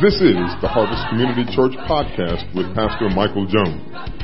This 0.00 0.20
is 0.20 0.36
the 0.60 0.68
Harvest 0.68 1.04
Community 1.10 1.44
Church 1.52 1.76
podcast 1.84 2.48
with 2.54 2.74
Pastor 2.74 3.10
Michael 3.10 3.44
Jones. 3.44 3.80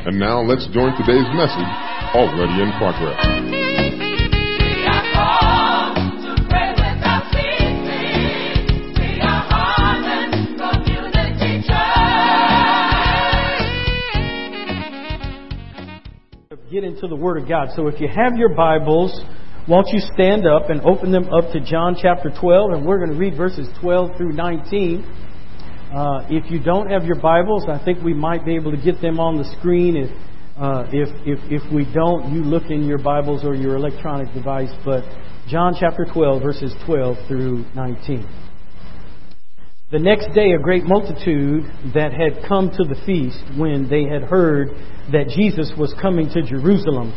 And 0.06 0.18
now 0.18 0.40
let's 0.40 0.66
join 0.72 0.96
today's 0.96 1.28
message, 1.36 1.70
already 2.16 2.62
in 2.62 2.72
progress. 2.80 3.59
Into 16.90 17.06
the 17.06 17.16
Word 17.16 17.40
of 17.40 17.48
God. 17.48 17.68
So 17.76 17.86
if 17.86 18.00
you 18.00 18.08
have 18.08 18.36
your 18.36 18.54
Bibles, 18.54 19.24
won't 19.68 19.86
you 19.92 20.00
stand 20.12 20.46
up 20.46 20.70
and 20.70 20.80
open 20.82 21.12
them 21.12 21.28
up 21.32 21.52
to 21.52 21.60
John 21.60 21.96
chapter 22.00 22.30
12, 22.30 22.72
and 22.72 22.86
we're 22.86 22.98
going 22.98 23.12
to 23.12 23.16
read 23.16 23.36
verses 23.36 23.68
12 23.80 24.16
through 24.16 24.32
19. 24.32 25.04
Uh, 25.94 26.26
if 26.30 26.50
you 26.50 26.60
don't 26.60 26.90
have 26.90 27.04
your 27.04 27.20
Bibles, 27.20 27.66
I 27.68 27.82
think 27.84 28.02
we 28.02 28.14
might 28.14 28.44
be 28.44 28.56
able 28.56 28.72
to 28.72 28.82
get 28.82 29.00
them 29.00 29.20
on 29.20 29.36
the 29.36 29.44
screen. 29.58 29.96
If, 29.96 30.10
uh, 30.58 30.86
if, 30.92 31.08
if, 31.24 31.62
if 31.62 31.72
we 31.72 31.86
don't, 31.94 32.32
you 32.32 32.42
look 32.42 32.70
in 32.70 32.84
your 32.84 32.98
Bibles 32.98 33.44
or 33.44 33.54
your 33.54 33.76
electronic 33.76 34.34
device. 34.34 34.72
But 34.84 35.04
John 35.48 35.74
chapter 35.78 36.04
12, 36.12 36.42
verses 36.42 36.74
12 36.86 37.16
through 37.28 37.64
19. 37.74 38.26
The 39.90 39.98
next 39.98 40.32
day, 40.34 40.52
a 40.52 40.62
great 40.62 40.84
multitude 40.84 41.64
that 41.94 42.12
had 42.12 42.46
come 42.46 42.70
to 42.70 42.84
the 42.84 43.00
feast 43.04 43.42
when 43.58 43.88
they 43.88 44.04
had 44.04 44.22
heard 44.22 44.68
that 45.10 45.34
Jesus 45.34 45.72
was 45.76 45.92
coming 46.00 46.28
to 46.30 46.42
Jerusalem 46.42 47.12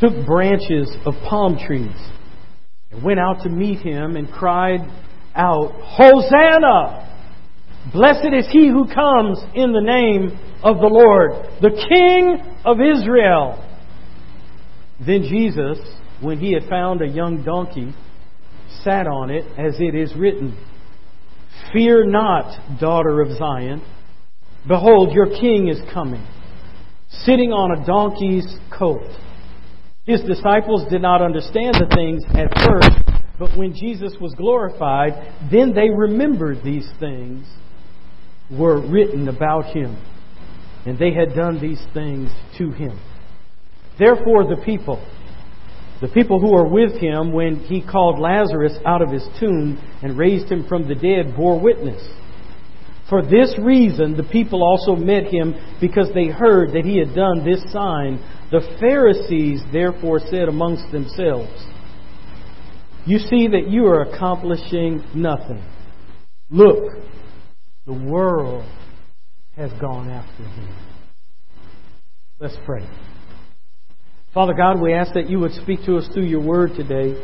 took 0.00 0.26
branches 0.26 0.90
of 1.06 1.14
palm 1.28 1.56
trees 1.64 1.96
and 2.90 3.04
went 3.04 3.20
out 3.20 3.44
to 3.44 3.48
meet 3.48 3.78
him 3.78 4.16
and 4.16 4.28
cried 4.32 4.80
out, 5.36 5.70
Hosanna! 5.80 7.08
Blessed 7.92 8.34
is 8.36 8.48
he 8.50 8.66
who 8.66 8.92
comes 8.92 9.38
in 9.54 9.72
the 9.72 9.80
name 9.80 10.36
of 10.64 10.78
the 10.78 10.88
Lord, 10.88 11.30
the 11.60 11.70
King 11.88 12.56
of 12.64 12.78
Israel. 12.80 13.64
Then 14.98 15.22
Jesus, 15.22 15.78
when 16.20 16.40
he 16.40 16.52
had 16.52 16.68
found 16.68 17.00
a 17.00 17.06
young 17.06 17.44
donkey, 17.44 17.94
sat 18.82 19.06
on 19.06 19.30
it, 19.30 19.44
as 19.56 19.76
it 19.78 19.94
is 19.94 20.12
written, 20.16 20.56
Fear 21.72 22.06
not, 22.06 22.80
daughter 22.80 23.20
of 23.20 23.36
Zion. 23.36 23.82
Behold, 24.66 25.12
your 25.12 25.26
king 25.26 25.68
is 25.68 25.80
coming, 25.92 26.24
sitting 27.24 27.52
on 27.52 27.80
a 27.80 27.86
donkey's 27.86 28.56
colt. 28.76 29.08
His 30.04 30.20
disciples 30.22 30.88
did 30.90 31.02
not 31.02 31.22
understand 31.22 31.74
the 31.74 31.92
things 31.94 32.22
at 32.30 32.52
first, 32.66 33.22
but 33.38 33.56
when 33.56 33.74
Jesus 33.74 34.14
was 34.20 34.34
glorified, 34.34 35.12
then 35.50 35.74
they 35.74 35.90
remembered 35.90 36.62
these 36.64 36.88
things 36.98 37.46
were 38.50 38.80
written 38.80 39.28
about 39.28 39.66
him, 39.66 39.96
and 40.86 40.98
they 40.98 41.12
had 41.12 41.34
done 41.34 41.60
these 41.60 41.82
things 41.94 42.30
to 42.58 42.70
him. 42.70 43.00
Therefore, 43.98 44.44
the 44.44 44.60
people, 44.64 45.04
the 46.02 46.08
people 46.08 46.40
who 46.40 46.50
were 46.50 46.66
with 46.66 47.00
him 47.00 47.32
when 47.32 47.60
he 47.60 47.80
called 47.80 48.18
Lazarus 48.18 48.72
out 48.84 49.02
of 49.02 49.10
his 49.12 49.24
tomb 49.38 49.80
and 50.02 50.18
raised 50.18 50.50
him 50.50 50.66
from 50.68 50.88
the 50.88 50.96
dead, 50.96 51.36
bore 51.36 51.60
witness. 51.60 52.02
For 53.08 53.22
this 53.22 53.54
reason, 53.56 54.16
the 54.16 54.24
people 54.24 54.64
also 54.64 54.96
met 54.96 55.26
him 55.32 55.54
because 55.80 56.08
they 56.12 56.26
heard 56.26 56.72
that 56.72 56.84
he 56.84 56.98
had 56.98 57.14
done 57.14 57.44
this 57.44 57.62
sign. 57.72 58.18
The 58.50 58.76
Pharisees 58.80 59.62
therefore 59.72 60.18
said 60.18 60.48
amongst 60.48 60.90
themselves, 60.90 61.52
You 63.06 63.20
see 63.20 63.46
that 63.46 63.68
you 63.68 63.86
are 63.86 64.02
accomplishing 64.02 65.04
nothing. 65.14 65.62
Look, 66.50 66.94
the 67.86 67.92
world 67.92 68.64
has 69.54 69.70
gone 69.80 70.10
after 70.10 70.42
him. 70.42 70.76
Let's 72.40 72.56
pray. 72.66 72.88
Father 74.34 74.54
God, 74.54 74.80
we 74.80 74.94
ask 74.94 75.12
that 75.12 75.28
you 75.28 75.38
would 75.40 75.52
speak 75.52 75.84
to 75.84 75.98
us 75.98 76.08
through 76.14 76.24
your 76.24 76.40
word 76.40 76.70
today. 76.74 77.22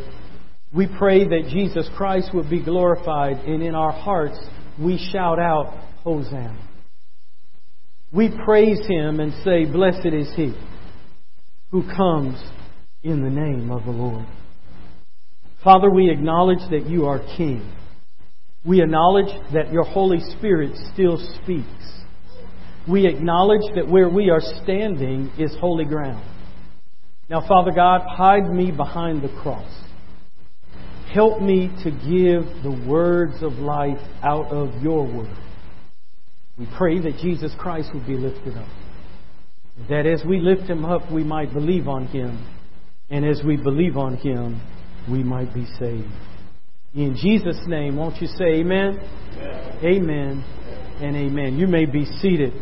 We 0.75 0.87
pray 0.99 1.25
that 1.25 1.49
Jesus 1.51 1.89
Christ 1.97 2.35
would 2.35 2.51
be 2.51 2.63
glorified, 2.63 3.47
and 3.47 3.63
in 3.63 3.75
our 3.75 3.93
hearts 3.93 4.39
we 4.79 4.99
shout 5.11 5.39
out, 5.39 5.75
Hosanna. 6.05 6.59
We 8.13 8.31
praise 8.45 8.87
him 8.87 9.21
and 9.21 9.33
say, 9.43 9.65
Blessed 9.65 10.07
is 10.13 10.31
he 10.37 10.55
who 11.71 11.83
comes 11.97 12.39
in 13.03 13.23
the 13.23 13.31
name 13.31 13.71
of 13.71 13.85
the 13.85 13.91
Lord. 13.91 14.27
Father, 15.65 15.89
we 15.89 16.11
acknowledge 16.11 16.71
that 16.71 16.87
you 16.87 17.07
are 17.07 17.21
King. 17.39 17.73
We 18.67 18.83
acknowledge 18.83 19.33
that 19.55 19.73
your 19.73 19.85
Holy 19.85 20.21
Spirit 20.37 20.77
still 20.93 21.17
speaks. 21.43 21.67
We 22.87 23.07
acknowledge 23.07 23.75
that 23.77 23.89
where 23.89 24.11
we 24.11 24.29
are 24.29 24.41
standing 24.63 25.33
is 25.39 25.57
holy 25.59 25.87
ground. 25.87 26.23
Now, 27.31 27.47
Father 27.47 27.73
God, 27.73 28.03
hide 28.09 28.51
me 28.51 28.71
behind 28.71 29.23
the 29.23 29.29
cross. 29.43 29.71
Help 31.13 31.41
me 31.41 31.69
to 31.85 31.91
give 31.91 32.63
the 32.63 32.85
words 32.89 33.43
of 33.43 33.55
life 33.55 34.01
out 34.23 34.47
of 34.47 34.83
your 34.83 35.05
word. 35.07 35.37
We 36.59 36.67
pray 36.77 37.01
that 37.01 37.19
Jesus 37.23 37.55
Christ 37.59 37.91
will 37.93 38.07
be 38.07 38.17
lifted 38.17 38.57
up. 38.57 38.69
That 39.89 40.07
as 40.07 40.25
we 40.27 40.41
lift 40.41 40.69
him 40.69 40.85
up, 40.85 41.11
we 41.13 41.23
might 41.23 41.53
believe 41.53 41.87
on 41.87 42.07
him. 42.07 42.47
And 43.11 43.25
as 43.25 43.43
we 43.47 43.57
believe 43.57 43.97
on 43.97 44.17
him, 44.17 44.61
we 45.11 45.23
might 45.23 45.55
be 45.55 45.67
saved. 45.79 46.13
In 46.95 47.17
Jesus' 47.21 47.61
name, 47.67 47.97
won't 47.97 48.21
you 48.21 48.27
say 48.27 48.61
amen? 48.61 48.99
Amen, 49.39 49.85
amen 49.85 50.45
and 51.01 51.17
amen. 51.17 51.59
You 51.59 51.67
may 51.67 51.85
be 51.85 52.05
seated. 52.05 52.53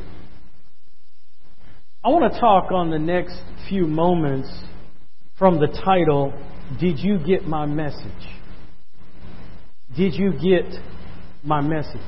I 2.06 2.08
want 2.10 2.32
to 2.32 2.38
talk 2.38 2.70
on 2.70 2.92
the 2.92 3.00
next 3.00 3.36
few 3.68 3.84
moments 3.84 4.48
from 5.40 5.58
the 5.58 5.66
title, 5.84 6.32
Did 6.78 7.00
You 7.00 7.18
Get 7.18 7.48
My 7.48 7.66
Message? 7.66 7.98
Did 9.96 10.14
you 10.14 10.30
get 10.30 10.72
my 11.42 11.60
message? 11.60 11.98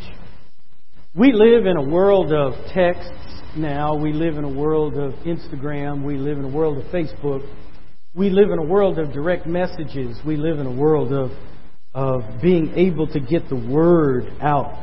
We 1.16 1.32
live 1.32 1.66
in 1.66 1.76
a 1.76 1.82
world 1.82 2.32
of 2.32 2.52
texts 2.72 3.10
now. 3.56 3.96
We 3.96 4.12
live 4.12 4.36
in 4.36 4.44
a 4.44 4.48
world 4.48 4.96
of 4.96 5.14
Instagram. 5.24 6.04
We 6.04 6.16
live 6.16 6.38
in 6.38 6.44
a 6.44 6.48
world 6.48 6.78
of 6.78 6.84
Facebook. 6.92 7.44
We 8.14 8.30
live 8.30 8.50
in 8.52 8.60
a 8.60 8.64
world 8.64 9.00
of 9.00 9.12
direct 9.12 9.48
messages. 9.48 10.16
We 10.24 10.36
live 10.36 10.60
in 10.60 10.66
a 10.66 10.72
world 10.72 11.12
of, 11.12 11.32
of 11.92 12.40
being 12.40 12.72
able 12.76 13.08
to 13.08 13.18
get 13.18 13.48
the 13.48 13.56
word 13.56 14.28
out. 14.40 14.80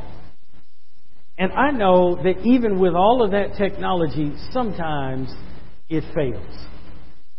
And 1.38 1.52
I 1.52 1.70
know 1.70 2.16
that 2.16 2.44
even 2.44 2.78
with 2.78 2.94
all 2.94 3.22
of 3.22 3.32
that 3.32 3.56
technology, 3.58 4.32
sometimes 4.52 5.32
it 5.88 6.04
fails. 6.14 6.66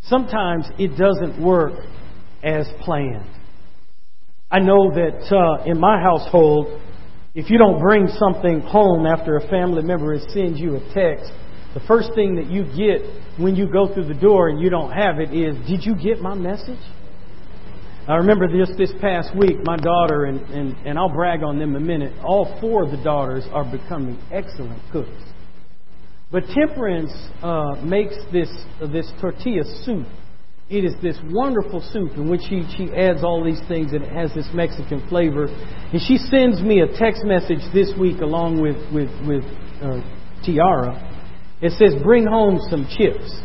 Sometimes 0.03 0.65
it 0.77 0.97
doesn't 0.97 1.43
work 1.43 1.73
as 2.43 2.67
planned. 2.81 3.27
I 4.49 4.59
know 4.59 4.91
that 4.93 5.35
uh, 5.35 5.69
in 5.69 5.79
my 5.79 5.99
household, 5.99 6.81
if 7.33 7.49
you 7.49 7.57
don't 7.57 7.81
bring 7.81 8.07
something 8.07 8.61
home 8.61 9.05
after 9.05 9.35
a 9.35 9.47
family 9.49 9.83
member 9.83 10.17
sends 10.29 10.59
you 10.59 10.75
a 10.75 10.93
text, 10.93 11.31
the 11.73 11.81
first 11.87 12.11
thing 12.15 12.35
that 12.35 12.47
you 12.49 12.63
get 12.63 13.01
when 13.39 13.55
you 13.55 13.69
go 13.69 13.93
through 13.93 14.07
the 14.07 14.19
door 14.19 14.49
and 14.49 14.61
you 14.61 14.69
don't 14.69 14.91
have 14.91 15.19
it 15.19 15.33
is, 15.33 15.55
Did 15.67 15.85
you 15.85 15.95
get 15.95 16.21
my 16.21 16.33
message? 16.33 16.79
I 18.07 18.15
remember 18.15 18.47
this 18.47 18.69
this 18.77 18.93
past 19.01 19.35
week, 19.35 19.57
my 19.65 19.75
daughter, 19.75 20.25
and, 20.25 20.39
and, 20.49 20.87
and 20.87 20.97
I'll 20.97 21.13
brag 21.13 21.43
on 21.43 21.59
them 21.59 21.75
a 21.75 21.79
minute, 21.79 22.13
all 22.23 22.57
four 22.61 22.83
of 22.83 22.91
the 22.91 23.03
daughters 23.03 23.43
are 23.51 23.69
becoming 23.69 24.17
excellent 24.31 24.81
cooks. 24.93 25.23
But 26.31 26.43
Temperance 26.47 27.11
uh, 27.43 27.75
makes 27.83 28.15
this, 28.31 28.49
uh, 28.81 28.87
this 28.87 29.11
tortilla 29.19 29.63
soup. 29.83 30.07
It 30.69 30.85
is 30.85 30.93
this 31.01 31.17
wonderful 31.31 31.81
soup 31.91 32.13
in 32.15 32.29
which 32.29 32.41
she, 32.47 32.63
she 32.77 32.93
adds 32.95 33.25
all 33.25 33.43
these 33.43 33.61
things 33.67 33.91
and 33.91 34.03
it 34.03 34.11
has 34.11 34.33
this 34.33 34.47
Mexican 34.53 35.05
flavor. 35.09 35.47
And 35.47 36.01
she 36.01 36.17
sends 36.17 36.61
me 36.61 36.79
a 36.79 36.87
text 36.87 37.23
message 37.25 37.63
this 37.73 37.91
week 37.99 38.21
along 38.21 38.61
with, 38.61 38.77
with, 38.93 39.11
with 39.27 39.43
uh, 39.81 39.99
Tiara. 40.45 40.95
It 41.61 41.71
says, 41.71 42.01
bring 42.03 42.25
home 42.25 42.59
some 42.69 42.87
chips. 42.87 43.35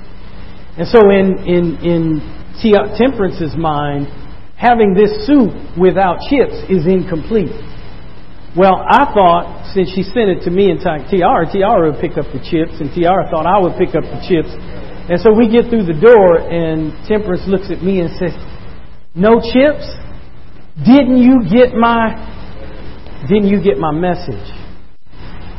And 0.79 0.87
so 0.87 1.11
in, 1.11 1.39
in, 1.47 1.77
in 1.83 2.99
Temperance's 2.99 3.57
mind, 3.57 4.07
having 4.63 4.95
this 4.95 5.27
soup 5.27 5.51
without 5.75 6.23
chips 6.31 6.55
is 6.71 6.87
incomplete. 6.87 7.51
Well, 8.55 8.79
I 8.79 9.11
thought 9.11 9.75
since 9.75 9.91
she 9.91 10.07
sent 10.07 10.31
it 10.31 10.47
to 10.47 10.51
me 10.55 10.71
and 10.71 10.79
Tiara, 10.79 11.51
Tiara 11.51 11.91
would 11.91 11.99
pick 11.99 12.15
up 12.15 12.31
the 12.31 12.39
chips, 12.39 12.79
and 12.79 12.95
Tiara 12.95 13.27
thought 13.27 13.43
I 13.43 13.59
would 13.59 13.75
pick 13.75 13.99
up 13.99 14.07
the 14.07 14.23
chips. 14.23 14.55
And 15.11 15.19
so 15.19 15.35
we 15.35 15.51
get 15.51 15.67
through 15.67 15.91
the 15.91 15.99
door, 15.99 16.39
and 16.39 16.95
Temperance 17.11 17.43
looks 17.51 17.75
at 17.75 17.83
me 17.83 18.07
and 18.07 18.15
says, 18.15 18.37
No 19.19 19.43
chips? 19.43 19.83
Didn't 20.79 21.19
you 21.19 21.43
get 21.51 21.75
my. 21.75 22.15
Didn't 23.27 23.51
you 23.51 23.59
get 23.59 23.83
my 23.83 23.91
message? 23.91 24.47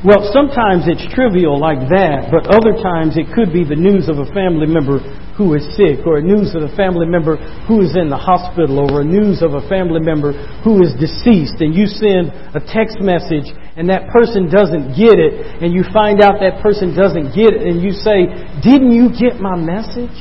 Well, 0.06 0.32
sometimes 0.32 0.88
it's 0.88 1.04
trivial 1.16 1.60
like 1.60 1.80
that, 1.92 2.28
but 2.32 2.48
other 2.52 2.76
times 2.80 3.16
it 3.16 3.32
could 3.36 3.52
be 3.52 3.64
the 3.64 3.76
news 3.76 4.08
of 4.08 4.20
a 4.20 4.28
family 4.36 4.68
member 4.68 5.00
who 5.38 5.54
is 5.56 5.66
sick, 5.76 6.06
or 6.06 6.22
news 6.22 6.54
of 6.54 6.62
a 6.62 6.76
family 6.76 7.08
member 7.08 7.38
who 7.66 7.82
is 7.82 7.98
in 7.98 8.10
the 8.10 8.18
hospital, 8.18 8.92
or 8.94 9.04
news 9.04 9.42
of 9.42 9.54
a 9.54 9.68
family 9.68 10.00
member 10.00 10.34
who 10.62 10.84
is 10.84 10.94
deceased, 11.00 11.58
and 11.60 11.74
you 11.74 11.86
send 11.88 12.30
a 12.54 12.62
text 12.62 13.02
message 13.02 13.50
and 13.76 13.90
that 13.90 14.06
person 14.14 14.50
doesn't 14.54 14.94
get 14.94 15.18
it, 15.18 15.34
and 15.62 15.74
you 15.74 15.82
find 15.90 16.22
out 16.22 16.38
that 16.46 16.62
person 16.62 16.94
doesn't 16.94 17.34
get 17.34 17.58
it, 17.58 17.66
and 17.66 17.82
you 17.82 17.90
say, 17.90 18.30
Didn't 18.62 18.94
you 18.94 19.10
get 19.10 19.42
my 19.42 19.58
message? 19.58 20.14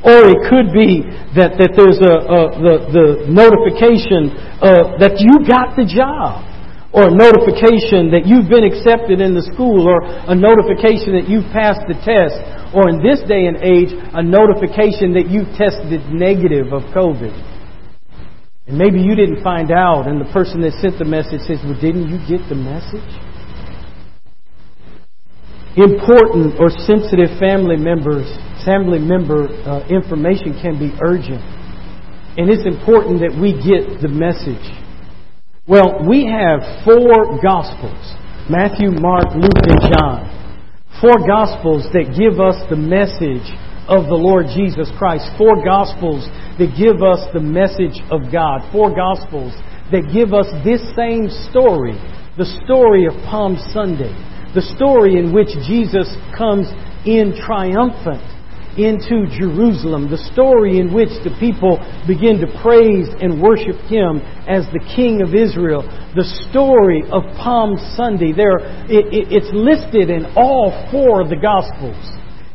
Or 0.00 0.32
it 0.32 0.40
could 0.48 0.72
be 0.72 1.04
that, 1.36 1.60
that 1.60 1.76
there's 1.76 2.00
a, 2.00 2.14
a 2.24 2.40
the, 2.56 2.74
the 2.88 3.06
notification 3.28 4.32
uh, 4.62 4.96
that 5.02 5.20
you 5.20 5.44
got 5.44 5.76
the 5.76 5.84
job 5.84 6.47
or 6.92 7.12
a 7.12 7.14
notification 7.14 8.08
that 8.16 8.24
you've 8.24 8.48
been 8.48 8.64
accepted 8.64 9.20
in 9.20 9.36
the 9.36 9.44
school, 9.52 9.84
or 9.84 10.00
a 10.04 10.32
notification 10.32 11.12
that 11.20 11.28
you've 11.28 11.48
passed 11.52 11.84
the 11.84 11.98
test, 12.00 12.40
or 12.72 12.88
in 12.88 13.04
this 13.04 13.20
day 13.28 13.44
and 13.44 13.60
age, 13.60 13.92
a 13.92 14.24
notification 14.24 15.12
that 15.12 15.28
you've 15.28 15.52
tested 15.60 16.00
negative 16.08 16.72
of 16.72 16.88
COVID. 16.96 17.32
And 18.68 18.76
maybe 18.76 19.00
you 19.00 19.12
didn't 19.16 19.44
find 19.44 19.68
out, 19.72 20.08
and 20.08 20.20
the 20.20 20.32
person 20.32 20.60
that 20.64 20.76
sent 20.80 20.96
the 20.96 21.04
message 21.04 21.44
says, 21.44 21.60
Well, 21.60 21.76
didn't 21.76 22.08
you 22.08 22.20
get 22.24 22.48
the 22.48 22.56
message? 22.56 23.12
Important 25.76 26.56
or 26.56 26.72
sensitive 26.72 27.36
family 27.36 27.76
members, 27.76 28.28
family 28.64 28.98
member 28.98 29.48
uh, 29.68 29.84
information 29.88 30.56
can 30.60 30.80
be 30.80 30.92
urgent. 31.04 31.40
And 32.40 32.48
it's 32.48 32.64
important 32.64 33.20
that 33.20 33.36
we 33.36 33.52
get 33.56 34.00
the 34.00 34.08
message. 34.08 34.64
Well, 35.68 36.00
we 36.08 36.24
have 36.24 36.64
four 36.82 37.36
Gospels 37.44 38.00
Matthew, 38.48 38.88
Mark, 38.88 39.36
Luke, 39.36 39.68
and 39.68 39.92
John. 39.92 40.24
Four 40.98 41.28
Gospels 41.28 41.84
that 41.92 42.16
give 42.16 42.40
us 42.40 42.56
the 42.72 42.80
message 42.80 43.44
of 43.84 44.08
the 44.08 44.16
Lord 44.16 44.46
Jesus 44.56 44.88
Christ. 44.96 45.28
Four 45.36 45.62
Gospels 45.62 46.24
that 46.56 46.72
give 46.72 47.04
us 47.04 47.20
the 47.36 47.44
message 47.44 48.00
of 48.08 48.32
God. 48.32 48.64
Four 48.72 48.96
Gospels 48.96 49.52
that 49.92 50.08
give 50.08 50.32
us 50.32 50.48
this 50.64 50.80
same 50.96 51.28
story 51.52 52.00
the 52.40 52.48
story 52.64 53.04
of 53.04 53.12
Palm 53.28 53.60
Sunday. 53.68 54.16
The 54.56 54.64
story 54.72 55.20
in 55.20 55.34
which 55.34 55.52
Jesus 55.68 56.08
comes 56.32 56.64
in 57.04 57.36
triumphant 57.36 58.24
into 58.78 59.26
Jerusalem, 59.26 60.08
the 60.08 60.22
story 60.32 60.78
in 60.78 60.94
which 60.94 61.10
the 61.26 61.34
people 61.42 61.82
begin 62.06 62.38
to 62.38 62.48
praise 62.62 63.10
and 63.18 63.42
worship 63.42 63.76
Him 63.90 64.22
as 64.46 64.64
the 64.70 64.80
King 64.94 65.20
of 65.20 65.34
Israel, 65.34 65.82
the 66.14 66.26
story 66.48 67.02
of 67.10 67.26
Palm 67.36 67.74
Sunday. 67.98 68.30
There, 68.30 68.62
it, 68.86 69.10
it, 69.10 69.34
it's 69.34 69.50
listed 69.50 70.08
in 70.08 70.30
all 70.38 70.70
four 70.90 71.20
of 71.20 71.28
the 71.28 71.36
Gospels. 71.42 71.98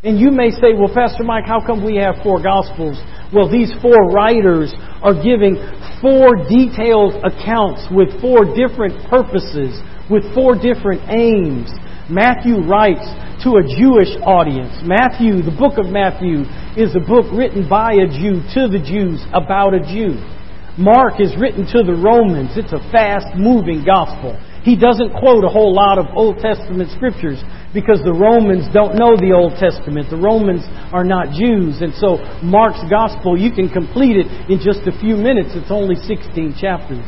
And 0.04 0.20
you 0.20 0.32
may 0.32 0.52
say, 0.52 0.76
well, 0.76 0.92
Pastor 0.92 1.24
Mike, 1.24 1.46
how 1.46 1.64
come 1.64 1.84
we 1.84 1.96
have 1.96 2.20
four 2.24 2.42
Gospels? 2.44 3.00
Well, 3.32 3.48
these 3.52 3.72
four 3.82 4.12
writers 4.12 4.74
are 5.02 5.16
giving 5.16 5.56
four 6.04 6.36
detailed 6.48 7.20
accounts 7.24 7.88
with 7.92 8.12
four 8.20 8.44
different 8.44 9.00
purposes, 9.10 9.80
with 10.12 10.28
four 10.36 10.56
different 10.56 11.08
aims. 11.08 11.72
Matthew 12.10 12.60
writes 12.68 13.06
to 13.48 13.56
a 13.56 13.64
Jewish 13.64 14.12
audience. 14.28 14.76
Matthew, 14.84 15.40
the 15.40 15.56
book 15.56 15.80
of 15.80 15.88
Matthew, 15.88 16.44
is 16.76 16.92
a 16.96 17.00
book 17.00 17.32
written 17.32 17.68
by 17.68 17.96
a 17.96 18.12
Jew 18.12 18.44
to 18.60 18.68
the 18.68 18.84
Jews 18.84 19.24
about 19.32 19.72
a 19.72 19.80
Jew. 19.80 20.20
Mark 20.76 21.22
is 21.24 21.32
written 21.40 21.64
to 21.72 21.80
the 21.80 21.96
Romans. 21.96 22.60
It's 22.60 22.74
a 22.74 22.84
fast 22.92 23.38
moving 23.40 23.86
gospel. 23.86 24.36
He 24.68 24.76
doesn't 24.76 25.16
quote 25.16 25.44
a 25.44 25.52
whole 25.52 25.72
lot 25.72 26.00
of 26.00 26.08
Old 26.16 26.40
Testament 26.40 26.92
scriptures 26.92 27.40
because 27.74 28.04
the 28.04 28.16
Romans 28.16 28.68
don't 28.74 28.96
know 28.96 29.16
the 29.16 29.32
Old 29.32 29.56
Testament. 29.56 30.10
The 30.10 30.20
Romans 30.20 30.64
are 30.92 31.04
not 31.04 31.32
Jews. 31.32 31.80
And 31.80 31.94
so 31.96 32.20
Mark's 32.44 32.84
gospel, 32.90 33.38
you 33.38 33.52
can 33.52 33.70
complete 33.70 34.20
it 34.20 34.28
in 34.52 34.60
just 34.60 34.88
a 34.88 34.96
few 35.00 35.16
minutes. 35.16 35.56
It's 35.56 35.72
only 35.72 35.96
16 35.96 36.56
chapters. 36.60 37.06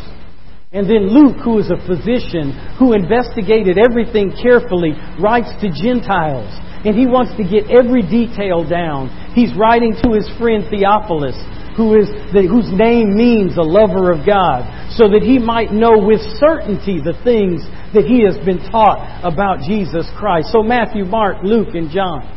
And 0.76 0.92
then 0.92 1.08
Luke, 1.08 1.40
who 1.40 1.58
is 1.58 1.72
a 1.72 1.80
physician, 1.88 2.52
who 2.76 2.92
investigated 2.92 3.80
everything 3.80 4.36
carefully, 4.36 4.92
writes 5.24 5.48
to 5.64 5.72
Gentiles. 5.72 6.52
And 6.84 6.92
he 6.92 7.08
wants 7.08 7.32
to 7.40 7.48
get 7.48 7.72
every 7.72 8.04
detail 8.04 8.68
down. 8.68 9.08
He's 9.32 9.56
writing 9.56 9.96
to 10.04 10.12
his 10.12 10.28
friend 10.36 10.68
Theophilus, 10.68 11.40
who 11.80 11.96
is 11.96 12.12
the, 12.36 12.44
whose 12.44 12.68
name 12.76 13.16
means 13.16 13.56
a 13.56 13.64
lover 13.64 14.12
of 14.12 14.28
God, 14.28 14.68
so 15.00 15.08
that 15.08 15.24
he 15.24 15.40
might 15.40 15.72
know 15.72 15.96
with 15.96 16.20
certainty 16.44 17.00
the 17.00 17.16
things 17.24 17.64
that 17.96 18.04
he 18.04 18.28
has 18.28 18.36
been 18.44 18.60
taught 18.68 19.00
about 19.24 19.64
Jesus 19.64 20.04
Christ. 20.20 20.52
So 20.52 20.62
Matthew, 20.62 21.06
Mark, 21.06 21.40
Luke, 21.42 21.72
and 21.72 21.90
John. 21.90 22.28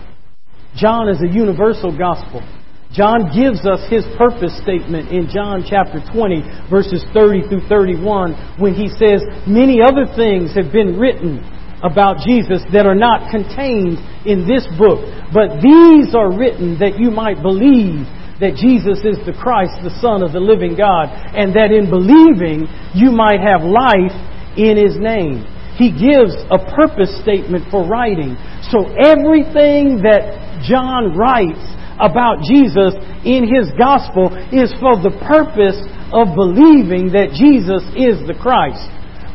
John 0.78 1.10
is 1.10 1.18
a 1.26 1.28
universal 1.28 1.90
gospel. 1.90 2.46
John 2.92 3.28
gives 3.36 3.68
us 3.68 3.84
his 3.92 4.04
purpose 4.16 4.56
statement 4.64 5.12
in 5.12 5.28
John 5.28 5.60
chapter 5.68 6.00
20, 6.00 6.68
verses 6.70 7.04
30 7.12 7.48
through 7.48 7.68
31, 7.68 8.56
when 8.56 8.72
he 8.72 8.88
says, 8.88 9.20
Many 9.46 9.84
other 9.84 10.08
things 10.16 10.56
have 10.56 10.72
been 10.72 10.96
written 10.96 11.44
about 11.84 12.24
Jesus 12.24 12.64
that 12.72 12.88
are 12.88 12.96
not 12.96 13.30
contained 13.30 14.00
in 14.24 14.48
this 14.48 14.64
book, 14.80 15.04
but 15.36 15.60
these 15.60 16.16
are 16.16 16.32
written 16.32 16.80
that 16.80 16.96
you 16.98 17.12
might 17.12 17.44
believe 17.44 18.08
that 18.40 18.56
Jesus 18.56 19.04
is 19.04 19.20
the 19.26 19.36
Christ, 19.36 19.78
the 19.84 19.94
Son 20.00 20.22
of 20.24 20.32
the 20.32 20.40
living 20.40 20.74
God, 20.74 21.10
and 21.10 21.52
that 21.54 21.70
in 21.70 21.90
believing 21.90 22.66
you 22.96 23.12
might 23.12 23.42
have 23.42 23.66
life 23.66 24.16
in 24.56 24.80
his 24.80 24.96
name. 24.96 25.44
He 25.76 25.94
gives 25.94 26.34
a 26.50 26.58
purpose 26.74 27.14
statement 27.22 27.70
for 27.70 27.86
writing. 27.86 28.34
So 28.74 28.90
everything 28.98 30.02
that 30.02 30.64
John 30.66 31.14
writes 31.14 31.62
about 32.00 32.46
Jesus 32.46 32.94
in 33.26 33.46
his 33.46 33.70
gospel 33.76 34.30
is 34.54 34.70
for 34.78 34.96
the 35.02 35.14
purpose 35.26 35.78
of 36.14 36.34
believing 36.34 37.12
that 37.12 37.34
Jesus 37.34 37.84
is 37.98 38.22
the 38.24 38.38
Christ, 38.38 38.82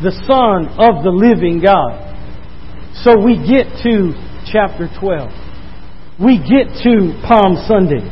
the 0.01 0.15
Son 0.25 0.71
of 0.80 1.04
the 1.04 1.13
living 1.13 1.62
God. 1.62 2.00
So 3.04 3.19
we 3.19 3.38
get 3.38 3.68
to 3.83 4.15
chapter 4.50 4.89
12. 5.00 6.19
We 6.19 6.38
get 6.39 6.71
to 6.88 7.19
Palm 7.27 7.60
Sunday. 7.68 8.06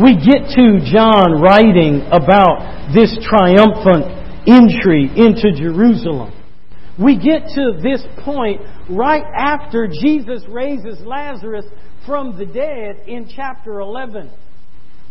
We 0.00 0.16
get 0.18 0.50
to 0.54 0.80
John 0.86 1.40
writing 1.42 2.02
about 2.10 2.90
this 2.94 3.14
triumphant 3.22 4.10
entry 4.46 5.10
into 5.14 5.54
Jerusalem. 5.54 6.32
We 6.98 7.16
get 7.16 7.46
to 7.54 7.78
this 7.82 8.02
point 8.24 8.60
right 8.88 9.24
after 9.36 9.88
Jesus 9.88 10.44
raises 10.48 11.00
Lazarus 11.00 11.66
from 12.06 12.36
the 12.38 12.46
dead 12.46 13.08
in 13.08 13.28
chapter 13.34 13.80
11. 13.80 14.30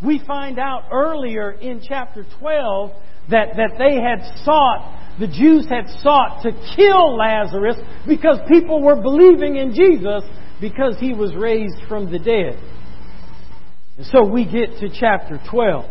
We 0.03 0.21
find 0.25 0.59
out 0.59 0.85
earlier 0.91 1.51
in 1.51 1.81
chapter 1.87 2.25
12 2.39 2.91
that, 3.29 3.55
that 3.55 3.77
they 3.77 4.01
had 4.01 4.43
sought, 4.43 5.17
the 5.19 5.27
Jews 5.27 5.67
had 5.69 5.87
sought 6.01 6.43
to 6.43 6.51
kill 6.75 7.15
Lazarus 7.15 7.77
because 8.07 8.39
people 8.49 8.81
were 8.81 9.01
believing 9.01 9.57
in 9.57 9.73
Jesus 9.73 10.23
because 10.59 10.97
he 10.99 11.13
was 11.13 11.33
raised 11.35 11.87
from 11.87 12.11
the 12.11 12.19
dead. 12.19 12.59
And 13.97 14.05
so 14.07 14.25
we 14.25 14.45
get 14.45 14.79
to 14.79 14.89
chapter 14.89 15.39
12. 15.49 15.85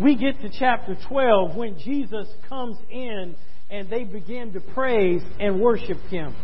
We 0.00 0.16
get 0.16 0.40
to 0.42 0.50
chapter 0.56 0.96
12 1.08 1.56
when 1.56 1.78
Jesus 1.78 2.28
comes 2.48 2.76
in 2.90 3.34
and 3.70 3.90
they 3.90 4.04
begin 4.04 4.52
to 4.52 4.60
praise 4.60 5.22
and 5.40 5.60
worship 5.60 5.98
him. 6.08 6.34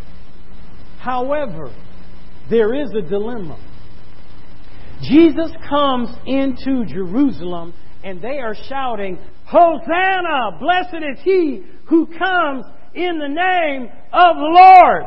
However, 0.98 1.72
there 2.50 2.74
is 2.74 2.90
a 2.94 3.02
dilemma. 3.02 3.58
Jesus 5.02 5.50
comes 5.68 6.08
into 6.26 6.84
Jerusalem 6.86 7.74
and 8.02 8.20
they 8.20 8.38
are 8.38 8.54
shouting, 8.68 9.18
Hosanna! 9.46 10.58
Blessed 10.60 11.04
is 11.12 11.24
he 11.24 11.62
who 11.86 12.06
comes 12.06 12.64
in 12.94 13.18
the 13.18 13.28
name 13.28 13.88
of 14.12 14.36
the 14.36 14.50
Lord. 14.50 15.04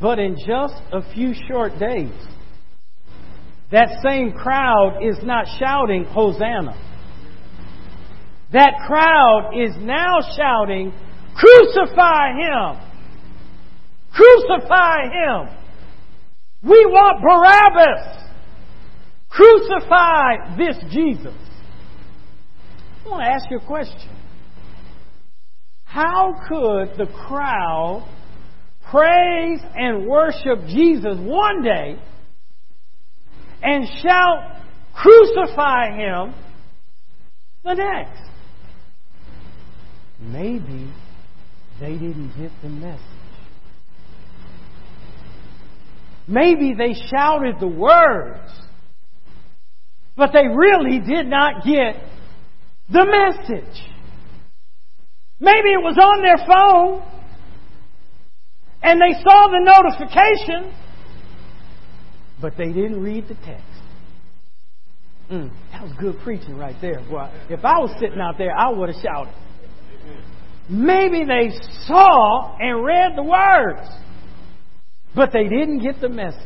But 0.00 0.18
in 0.18 0.36
just 0.36 0.74
a 0.92 1.02
few 1.14 1.34
short 1.48 1.78
days, 1.78 2.12
that 3.72 4.00
same 4.04 4.32
crowd 4.32 5.00
is 5.02 5.18
not 5.22 5.46
shouting, 5.58 6.04
Hosanna. 6.04 6.80
That 8.52 8.74
crowd 8.86 9.52
is 9.56 9.74
now 9.80 10.20
shouting, 10.36 10.92
Crucify 11.34 12.32
him! 12.32 12.80
Crucify 14.12 15.02
him! 15.12 15.55
We 16.62 16.86
want 16.86 17.22
Barabbas! 17.22 18.24
Crucify 19.28 20.56
this 20.56 20.76
Jesus. 20.90 21.34
I 23.04 23.08
want 23.08 23.22
to 23.22 23.30
ask 23.30 23.50
you 23.50 23.58
a 23.58 23.66
question. 23.66 24.10
How 25.84 26.34
could 26.48 26.98
the 26.98 27.12
crowd 27.26 28.08
praise 28.90 29.60
and 29.74 30.06
worship 30.06 30.66
Jesus 30.68 31.16
one 31.18 31.62
day 31.62 31.96
and 33.62 33.86
shout, 34.02 34.62
Crucify 34.94 35.96
him 35.96 36.34
the 37.64 37.74
next? 37.74 38.26
maybe 40.20 40.90
they 41.80 41.92
didn't 41.92 42.32
get 42.38 42.50
the 42.62 42.68
message. 42.68 43.15
Maybe 46.28 46.74
they 46.74 46.94
shouted 47.10 47.56
the 47.60 47.68
words, 47.68 48.50
but 50.16 50.32
they 50.32 50.48
really 50.48 50.98
did 51.00 51.26
not 51.26 51.64
get 51.64 51.96
the 52.90 53.04
message. 53.04 53.82
Maybe 55.38 55.68
it 55.68 55.82
was 55.82 55.98
on 55.98 56.22
their 56.22 56.46
phone 56.46 57.02
and 58.82 59.00
they 59.00 59.20
saw 59.22 59.48
the 59.48 59.60
notification, 59.60 60.72
but 62.40 62.56
they 62.56 62.72
didn't 62.72 63.02
read 63.02 63.28
the 63.28 63.34
text. 63.34 63.64
Mm, 65.30 65.50
that 65.72 65.82
was 65.82 65.92
good 65.98 66.16
preaching 66.22 66.56
right 66.56 66.76
there. 66.80 67.00
Boy, 67.00 67.28
if 67.50 67.64
I 67.64 67.78
was 67.78 67.90
sitting 67.98 68.20
out 68.20 68.38
there, 68.38 68.56
I 68.56 68.70
would 68.70 68.88
have 68.88 69.02
shouted. 69.02 69.34
Maybe 70.68 71.24
they 71.24 71.50
saw 71.86 72.56
and 72.58 72.84
read 72.84 73.16
the 73.16 73.22
words, 73.22 73.88
but 75.16 75.32
they 75.32 75.48
didn't 75.48 75.80
get 75.80 76.00
the 76.00 76.08
message. 76.08 76.42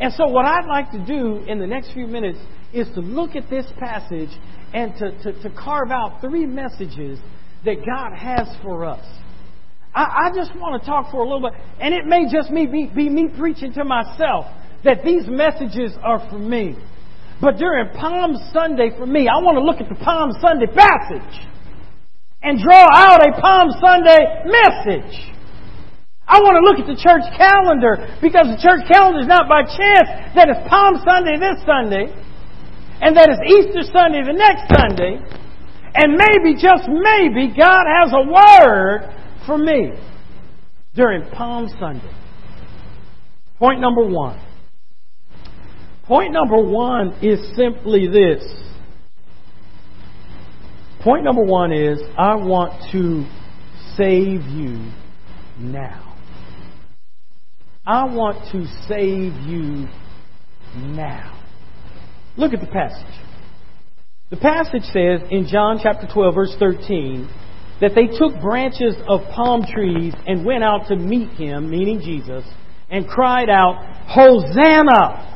And 0.00 0.12
so, 0.12 0.26
what 0.26 0.44
I'd 0.44 0.66
like 0.66 0.90
to 0.90 1.06
do 1.06 1.44
in 1.46 1.58
the 1.60 1.66
next 1.66 1.92
few 1.92 2.08
minutes 2.08 2.38
is 2.72 2.88
to 2.94 3.00
look 3.00 3.36
at 3.36 3.48
this 3.48 3.64
passage 3.78 4.30
and 4.74 4.92
to, 4.96 5.12
to, 5.22 5.42
to 5.42 5.50
carve 5.50 5.92
out 5.92 6.20
three 6.20 6.46
messages 6.46 7.20
that 7.64 7.76
God 7.86 8.12
has 8.16 8.48
for 8.60 8.84
us. 8.84 9.06
I, 9.94 10.26
I, 10.26 10.30
just 10.34 10.50
want 10.56 10.82
to 10.82 10.86
talk 10.86 11.12
for 11.12 11.18
a 11.18 11.22
little 11.22 11.48
bit, 11.48 11.52
and 11.78 11.94
it 11.94 12.04
may 12.04 12.24
just 12.30 12.50
me 12.50 12.66
be, 12.66 12.90
be 12.92 13.08
me 13.08 13.28
preaching 13.38 13.72
to 13.74 13.84
myself 13.84 14.46
that 14.82 15.04
these 15.04 15.24
messages 15.28 15.92
are 16.02 16.28
for 16.28 16.38
me. 16.38 16.76
But 17.40 17.56
during 17.56 17.88
Palm 17.94 18.34
Sunday 18.52 18.90
for 18.98 19.06
me, 19.06 19.28
I 19.28 19.38
want 19.38 19.56
to 19.56 19.62
look 19.62 19.80
at 19.80 19.88
the 19.88 20.04
Palm 20.04 20.32
Sunday 20.40 20.66
passage 20.66 21.46
and 22.42 22.60
draw 22.60 22.86
out 22.92 23.20
a 23.26 23.40
Palm 23.40 23.68
Sunday 23.80 24.42
message. 24.44 25.33
I 26.34 26.42
want 26.42 26.58
to 26.58 26.66
look 26.66 26.82
at 26.82 26.90
the 26.90 26.98
church 26.98 27.22
calendar 27.38 28.10
because 28.18 28.50
the 28.50 28.58
church 28.58 28.82
calendar 28.90 29.22
is 29.22 29.30
not 29.30 29.46
by 29.46 29.62
chance 29.62 30.34
that 30.34 30.50
it's 30.50 30.66
Palm 30.66 30.98
Sunday 31.06 31.38
this 31.38 31.62
Sunday 31.62 32.10
and 32.98 33.14
that 33.14 33.30
it's 33.30 33.38
Easter 33.46 33.86
Sunday 33.86 34.26
the 34.26 34.34
next 34.34 34.66
Sunday. 34.66 35.22
And 35.94 36.18
maybe, 36.18 36.58
just 36.58 36.90
maybe, 36.90 37.54
God 37.54 37.86
has 37.86 38.10
a 38.10 38.26
word 38.26 39.14
for 39.46 39.56
me 39.56 39.92
during 40.96 41.30
Palm 41.30 41.68
Sunday. 41.78 42.10
Point 43.60 43.80
number 43.80 44.04
one. 44.04 44.40
Point 46.02 46.32
number 46.32 46.60
one 46.60 47.12
is 47.22 47.38
simply 47.54 48.08
this. 48.08 48.42
Point 51.00 51.22
number 51.22 51.44
one 51.44 51.72
is 51.72 52.00
I 52.18 52.34
want 52.34 52.90
to 52.90 53.24
save 53.96 54.42
you 54.50 54.90
now. 55.58 56.13
I 57.86 58.04
want 58.04 58.50
to 58.52 58.66
save 58.88 59.34
you 59.46 59.88
now. 60.74 61.38
Look 62.36 62.54
at 62.54 62.60
the 62.60 62.66
passage. 62.66 63.20
The 64.30 64.38
passage 64.38 64.84
says 64.84 65.20
in 65.30 65.46
John 65.46 65.78
chapter 65.82 66.08
12, 66.12 66.34
verse 66.34 66.56
13, 66.58 67.28
that 67.82 67.92
they 67.94 68.06
took 68.06 68.40
branches 68.40 68.94
of 69.06 69.20
palm 69.34 69.64
trees 69.70 70.14
and 70.26 70.46
went 70.46 70.64
out 70.64 70.88
to 70.88 70.96
meet 70.96 71.30
him, 71.32 71.68
meaning 71.68 72.00
Jesus, 72.00 72.44
and 72.88 73.06
cried 73.06 73.50
out, 73.50 73.76
Hosanna! 74.06 75.32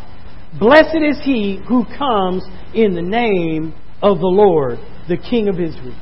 Blessed 0.58 0.96
is 1.06 1.20
he 1.22 1.60
who 1.68 1.84
comes 1.98 2.44
in 2.72 2.94
the 2.94 3.02
name 3.02 3.74
of 4.00 4.20
the 4.20 4.26
Lord, 4.26 4.78
the 5.06 5.18
King 5.18 5.48
of 5.48 5.60
Israel. 5.60 6.00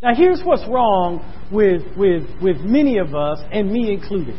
Now 0.00 0.14
here's 0.14 0.42
what's 0.44 0.66
wrong 0.68 1.24
with, 1.50 1.82
with, 1.96 2.22
with 2.40 2.58
many 2.58 2.98
of 2.98 3.16
us, 3.16 3.40
and 3.50 3.72
me 3.72 3.92
included. 3.92 4.38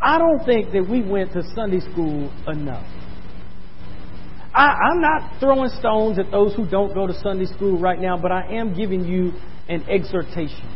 I 0.00 0.18
don't 0.18 0.44
think 0.44 0.72
that 0.72 0.88
we 0.88 1.02
went 1.02 1.32
to 1.32 1.42
Sunday 1.54 1.80
school 1.80 2.32
enough. 2.46 2.86
I, 4.54 4.90
am 4.90 5.00
not 5.00 5.40
throwing 5.40 5.70
stones 5.70 6.18
at 6.18 6.30
those 6.30 6.54
who 6.54 6.68
don't 6.68 6.94
go 6.94 7.06
to 7.06 7.14
Sunday 7.20 7.46
school 7.46 7.78
right 7.78 8.00
now, 8.00 8.16
but 8.16 8.32
I 8.32 8.54
am 8.54 8.74
giving 8.74 9.04
you 9.04 9.32
an 9.68 9.88
exhortation. 9.88 10.68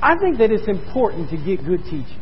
I 0.00 0.16
think 0.18 0.38
that 0.38 0.50
it's 0.50 0.66
important 0.66 1.30
to 1.30 1.36
get 1.36 1.64
good 1.64 1.84
teaching. 1.84 2.20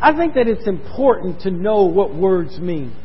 I 0.00 0.16
think 0.16 0.34
that 0.34 0.48
it's 0.48 0.66
important 0.66 1.40
to 1.42 1.50
know 1.50 1.84
what 1.84 2.14
words 2.14 2.58
mean. 2.58 2.96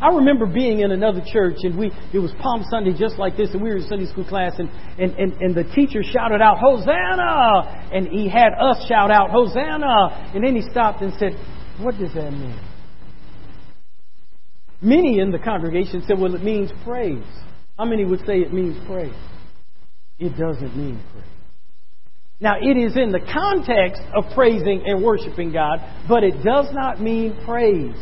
I 0.00 0.08
remember 0.08 0.46
being 0.46 0.80
in 0.80 0.90
another 0.90 1.22
church 1.24 1.58
and 1.62 1.78
we 1.78 1.92
it 2.12 2.18
was 2.18 2.32
Palm 2.40 2.64
Sunday 2.68 2.92
just 2.98 3.18
like 3.18 3.36
this 3.36 3.50
and 3.52 3.62
we 3.62 3.70
were 3.70 3.76
in 3.76 3.86
Sunday 3.86 4.06
school 4.06 4.24
class 4.24 4.58
and, 4.58 4.68
and, 4.98 5.14
and, 5.14 5.32
and 5.34 5.54
the 5.54 5.62
teacher 5.74 6.02
shouted 6.02 6.40
out, 6.40 6.58
Hosanna! 6.58 7.88
And 7.92 8.08
he 8.08 8.28
had 8.28 8.50
us 8.58 8.84
shout 8.88 9.12
out, 9.12 9.30
Hosanna! 9.30 10.32
And 10.34 10.42
then 10.42 10.56
he 10.56 10.68
stopped 10.70 11.02
and 11.02 11.12
said, 11.20 11.38
What 11.78 11.98
does 11.98 12.12
that 12.14 12.30
mean? 12.30 12.60
Many 14.80 15.20
in 15.20 15.30
the 15.30 15.38
congregation 15.38 16.02
said, 16.06 16.18
Well, 16.18 16.34
it 16.34 16.42
means 16.42 16.70
praise. 16.84 17.24
How 17.78 17.84
many 17.84 18.04
would 18.04 18.20
say 18.26 18.40
it 18.40 18.52
means 18.52 18.76
praise? 18.86 19.14
It 20.18 20.36
doesn't 20.36 20.76
mean 20.76 21.00
praise. 21.12 21.24
Now, 22.40 22.56
it 22.60 22.76
is 22.76 22.96
in 22.96 23.12
the 23.12 23.20
context 23.20 24.02
of 24.16 24.24
praising 24.34 24.82
and 24.84 25.02
worshiping 25.02 25.52
God, 25.52 25.78
but 26.08 26.24
it 26.24 26.42
does 26.42 26.66
not 26.72 27.00
mean 27.00 27.38
praise. 27.44 27.96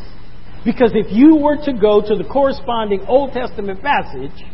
Because 0.64 0.92
if 0.94 1.12
you 1.12 1.36
were 1.36 1.56
to 1.64 1.72
go 1.74 2.00
to 2.00 2.14
the 2.16 2.24
corresponding 2.24 3.02
Old 3.06 3.32
Testament 3.32 3.82
passage, 3.82 4.44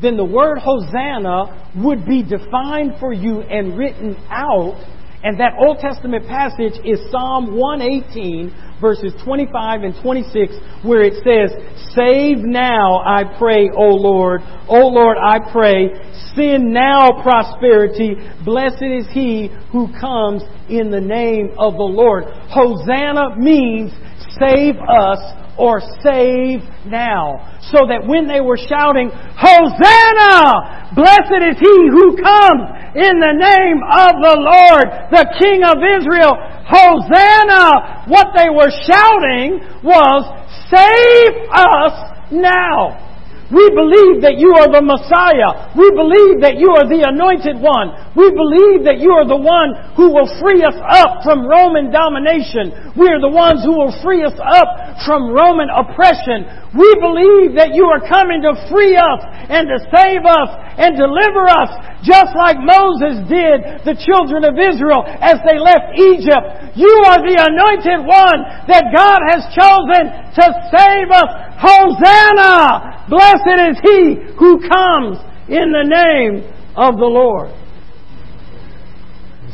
then 0.00 0.16
the 0.16 0.24
word 0.24 0.58
Hosanna 0.58 1.72
would 1.76 2.06
be 2.06 2.22
defined 2.22 2.94
for 3.00 3.12
you 3.12 3.40
and 3.40 3.76
written 3.76 4.16
out. 4.28 4.80
And 5.22 5.38
that 5.38 5.52
Old 5.58 5.78
Testament 5.78 6.26
passage 6.26 6.80
is 6.82 6.98
Psalm 7.10 7.54
118, 7.54 8.80
verses 8.80 9.12
25 9.22 9.82
and 9.82 9.94
26, 10.00 10.54
where 10.82 11.02
it 11.02 11.12
says, 11.20 11.52
Save 11.92 12.38
now, 12.38 13.02
I 13.04 13.24
pray, 13.38 13.68
O 13.76 13.88
Lord. 13.88 14.40
O 14.66 14.88
Lord, 14.88 15.18
I 15.18 15.38
pray, 15.52 15.92
send 16.34 16.72
now 16.72 17.20
prosperity. 17.22 18.16
Blessed 18.46 18.82
is 18.82 19.06
he 19.12 19.50
who 19.70 19.92
comes 20.00 20.42
in 20.70 20.90
the 20.90 21.00
name 21.00 21.50
of 21.58 21.74
the 21.74 21.84
Lord. 21.84 22.24
Hosanna 22.48 23.36
means 23.36 23.92
save 24.40 24.76
us 24.80 25.20
or 25.60 25.84
save 26.00 26.64
now. 26.88 27.60
So 27.68 27.84
that 27.84 28.08
when 28.08 28.24
they 28.24 28.40
were 28.40 28.56
shouting, 28.56 29.12
Hosanna! 29.12 30.96
Blessed 30.96 31.44
is 31.52 31.60
he 31.60 31.76
who 31.92 32.16
comes 32.16 32.64
in 32.96 33.20
the 33.20 33.36
name 33.36 33.78
of 33.84 34.12
the 34.24 34.36
Lord, 34.40 34.88
the 35.12 35.28
King 35.36 35.60
of 35.68 35.76
Israel. 35.84 36.32
Hosanna! 36.64 38.08
What 38.08 38.32
they 38.32 38.48
were 38.48 38.72
shouting 38.88 39.60
was, 39.84 40.24
Save 40.72 41.34
us 41.52 41.94
now! 42.32 43.09
We 43.50 43.66
believe 43.74 44.22
that 44.22 44.38
you 44.38 44.54
are 44.54 44.70
the 44.70 44.78
Messiah. 44.78 45.74
We 45.74 45.90
believe 45.90 46.38
that 46.46 46.54
you 46.54 46.70
are 46.70 46.86
the 46.86 47.02
anointed 47.02 47.58
one. 47.58 48.14
We 48.14 48.30
believe 48.30 48.86
that 48.86 49.02
you 49.02 49.10
are 49.10 49.26
the 49.26 49.38
one 49.38 49.74
who 49.98 50.14
will 50.14 50.30
free 50.38 50.62
us 50.62 50.78
up 50.78 51.26
from 51.26 51.42
Roman 51.50 51.90
domination. 51.90 52.94
We 52.94 53.10
are 53.10 53.18
the 53.18 53.30
ones 53.30 53.66
who 53.66 53.74
will 53.74 53.94
free 54.06 54.22
us 54.22 54.38
up 54.38 55.02
from 55.02 55.34
Roman 55.34 55.66
oppression. 55.66 56.46
We 56.70 56.86
believe 57.02 57.58
that 57.58 57.74
you 57.74 57.90
are 57.90 57.98
coming 58.06 58.46
to 58.46 58.54
free 58.70 58.94
us 58.94 59.20
and 59.50 59.66
to 59.66 59.78
save 59.90 60.22
us 60.22 60.50
and 60.78 60.94
deliver 60.94 61.50
us 61.50 61.70
just 62.06 62.30
like 62.38 62.62
Moses 62.62 63.26
did 63.26 63.82
the 63.82 63.98
children 63.98 64.46
of 64.46 64.54
Israel 64.54 65.02
as 65.02 65.42
they 65.42 65.58
left 65.58 65.98
Egypt. 65.98 66.78
You 66.78 66.94
are 67.10 67.18
the 67.26 67.36
anointed 67.42 68.06
one 68.06 68.40
that 68.70 68.94
God 68.94 69.20
has 69.34 69.50
chosen 69.50 70.14
to 70.38 70.46
save 70.70 71.10
us. 71.10 71.30
Hosanna! 71.58 73.02
Blessed 73.10 73.58
is 73.66 73.76
he 73.82 73.98
who 74.38 74.62
comes 74.62 75.18
in 75.50 75.74
the 75.74 75.86
name 75.90 76.46
of 76.78 76.96
the 76.96 77.10
Lord. 77.10 77.50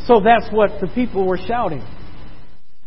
So 0.05 0.21
that's 0.21 0.53
what 0.53 0.79
the 0.79 0.87
people 0.93 1.25
were 1.25 1.39
shouting. 1.41 1.81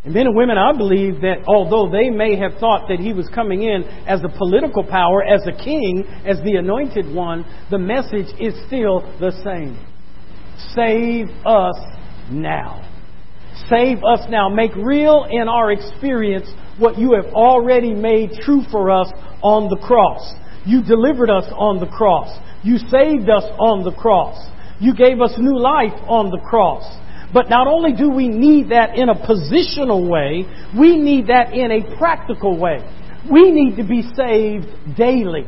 And 0.04 0.14
men 0.14 0.26
and 0.26 0.37
women, 0.37 0.57
I 0.57 0.73
believe 0.73 1.21
that 1.21 1.45
although 1.47 1.90
they 1.90 2.09
may 2.09 2.37
have 2.37 2.59
thought 2.59 2.88
that 2.88 2.99
he 2.99 3.12
was 3.12 3.28
coming 3.35 3.62
in 3.64 3.85
as 4.07 4.21
a 4.25 4.38
political 4.38 4.83
power, 4.83 5.23
as 5.23 5.47
a 5.47 5.52
king, 5.52 6.04
as 6.25 6.38
the 6.42 6.57
anointed 6.57 7.14
one, 7.14 7.45
the 7.71 7.78
message 7.78 8.28
is 8.40 8.54
still 8.66 9.00
the 9.21 9.33
same. 9.45 9.78
Save 10.75 11.28
us 11.45 11.76
now. 12.30 12.87
Save 13.69 13.99
us 14.04 14.21
now. 14.30 14.49
Make 14.49 14.75
real 14.75 15.26
in 15.30 15.49
our 15.49 15.71
experience 15.71 16.49
what 16.78 16.99
you 16.99 17.12
have 17.12 17.35
already 17.35 17.92
made 17.92 18.33
true 18.40 18.62
for 18.71 18.90
us 18.90 19.12
on 19.42 19.69
the 19.69 19.76
cross. 19.87 20.35
You 20.64 20.83
delivered 20.83 21.30
us 21.30 21.45
on 21.52 21.78
the 21.78 21.87
cross. 21.87 22.28
You 22.62 22.78
saved 22.78 23.28
us 23.28 23.45
on 23.59 23.85
the 23.85 23.92
cross. 23.92 24.37
You 24.80 24.95
gave 24.95 25.21
us 25.21 25.35
new 25.37 25.59
life 25.59 25.92
on 26.09 26.30
the 26.30 26.40
cross. 26.40 26.85
But 27.32 27.49
not 27.49 27.66
only 27.66 27.92
do 27.92 28.10
we 28.10 28.28
need 28.28 28.70
that 28.70 28.96
in 28.96 29.08
a 29.08 29.14
positional 29.14 30.08
way, 30.08 30.44
we 30.78 30.99
need 30.99 31.28
that 31.28 31.52
in 31.54 31.70
a 31.70 31.96
practical 31.96 32.58
way. 32.58 32.78
We 33.30 33.50
need 33.50 33.76
to 33.76 33.84
be 33.84 34.02
saved 34.14 34.96
daily. 34.96 35.46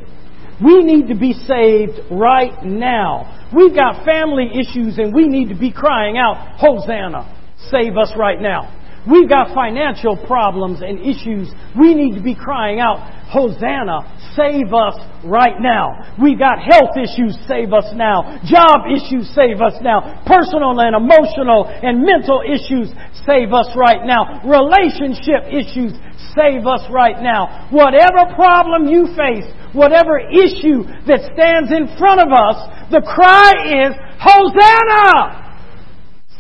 We 0.63 0.85
need 0.85 1.09
to 1.09 1.17
be 1.19 1.33
saved 1.33 1.99
right 2.11 2.63
now. 2.63 3.49
We've 3.55 3.75
got 3.75 4.05
family 4.05 4.51
issues 4.53 4.99
and 4.99 5.13
we 5.13 5.27
need 5.27 5.49
to 5.49 5.59
be 5.59 5.73
crying 5.73 6.19
out, 6.19 6.59
Hosanna, 6.59 7.27
save 7.71 7.97
us 7.97 8.13
right 8.17 8.41
now. 8.41 8.82
We've 9.03 9.29
got 9.29 9.55
financial 9.55 10.17
problems 10.17 10.81
and 10.81 11.03
issues. 11.03 11.51
We 11.75 11.95
need 11.95 12.15
to 12.15 12.23
be 12.23 12.35
crying 12.35 12.79
out, 12.79 13.03
Hosanna, 13.35 14.07
save 14.39 14.71
us 14.71 14.95
right 15.25 15.59
now. 15.59 16.15
We've 16.23 16.39
got 16.39 16.63
health 16.63 16.95
issues, 16.95 17.35
save 17.49 17.73
us 17.73 17.91
now. 17.99 18.39
Job 18.47 18.87
issues, 18.87 19.27
save 19.35 19.59
us 19.59 19.75
now. 19.83 20.23
Personal 20.23 20.79
and 20.79 20.95
emotional 20.95 21.67
and 21.67 22.07
mental 22.07 22.47
issues, 22.47 22.95
save 23.27 23.51
us 23.51 23.75
right 23.75 24.07
now. 24.07 24.39
Relationship 24.47 25.51
issues, 25.51 25.99
save 26.39 26.63
us 26.63 26.87
right 26.91 27.19
now. 27.19 27.69
Whatever 27.75 28.31
problem 28.39 28.87
you 28.87 29.11
face, 29.19 29.51
whatever 29.75 30.23
issue 30.31 30.87
that 31.11 31.27
stands 31.35 31.75
in 31.75 31.91
front 31.99 32.23
of 32.23 32.31
us, 32.31 32.87
the 32.95 33.03
cry 33.03 33.83
is, 33.83 33.99
Hosanna! 34.23 35.43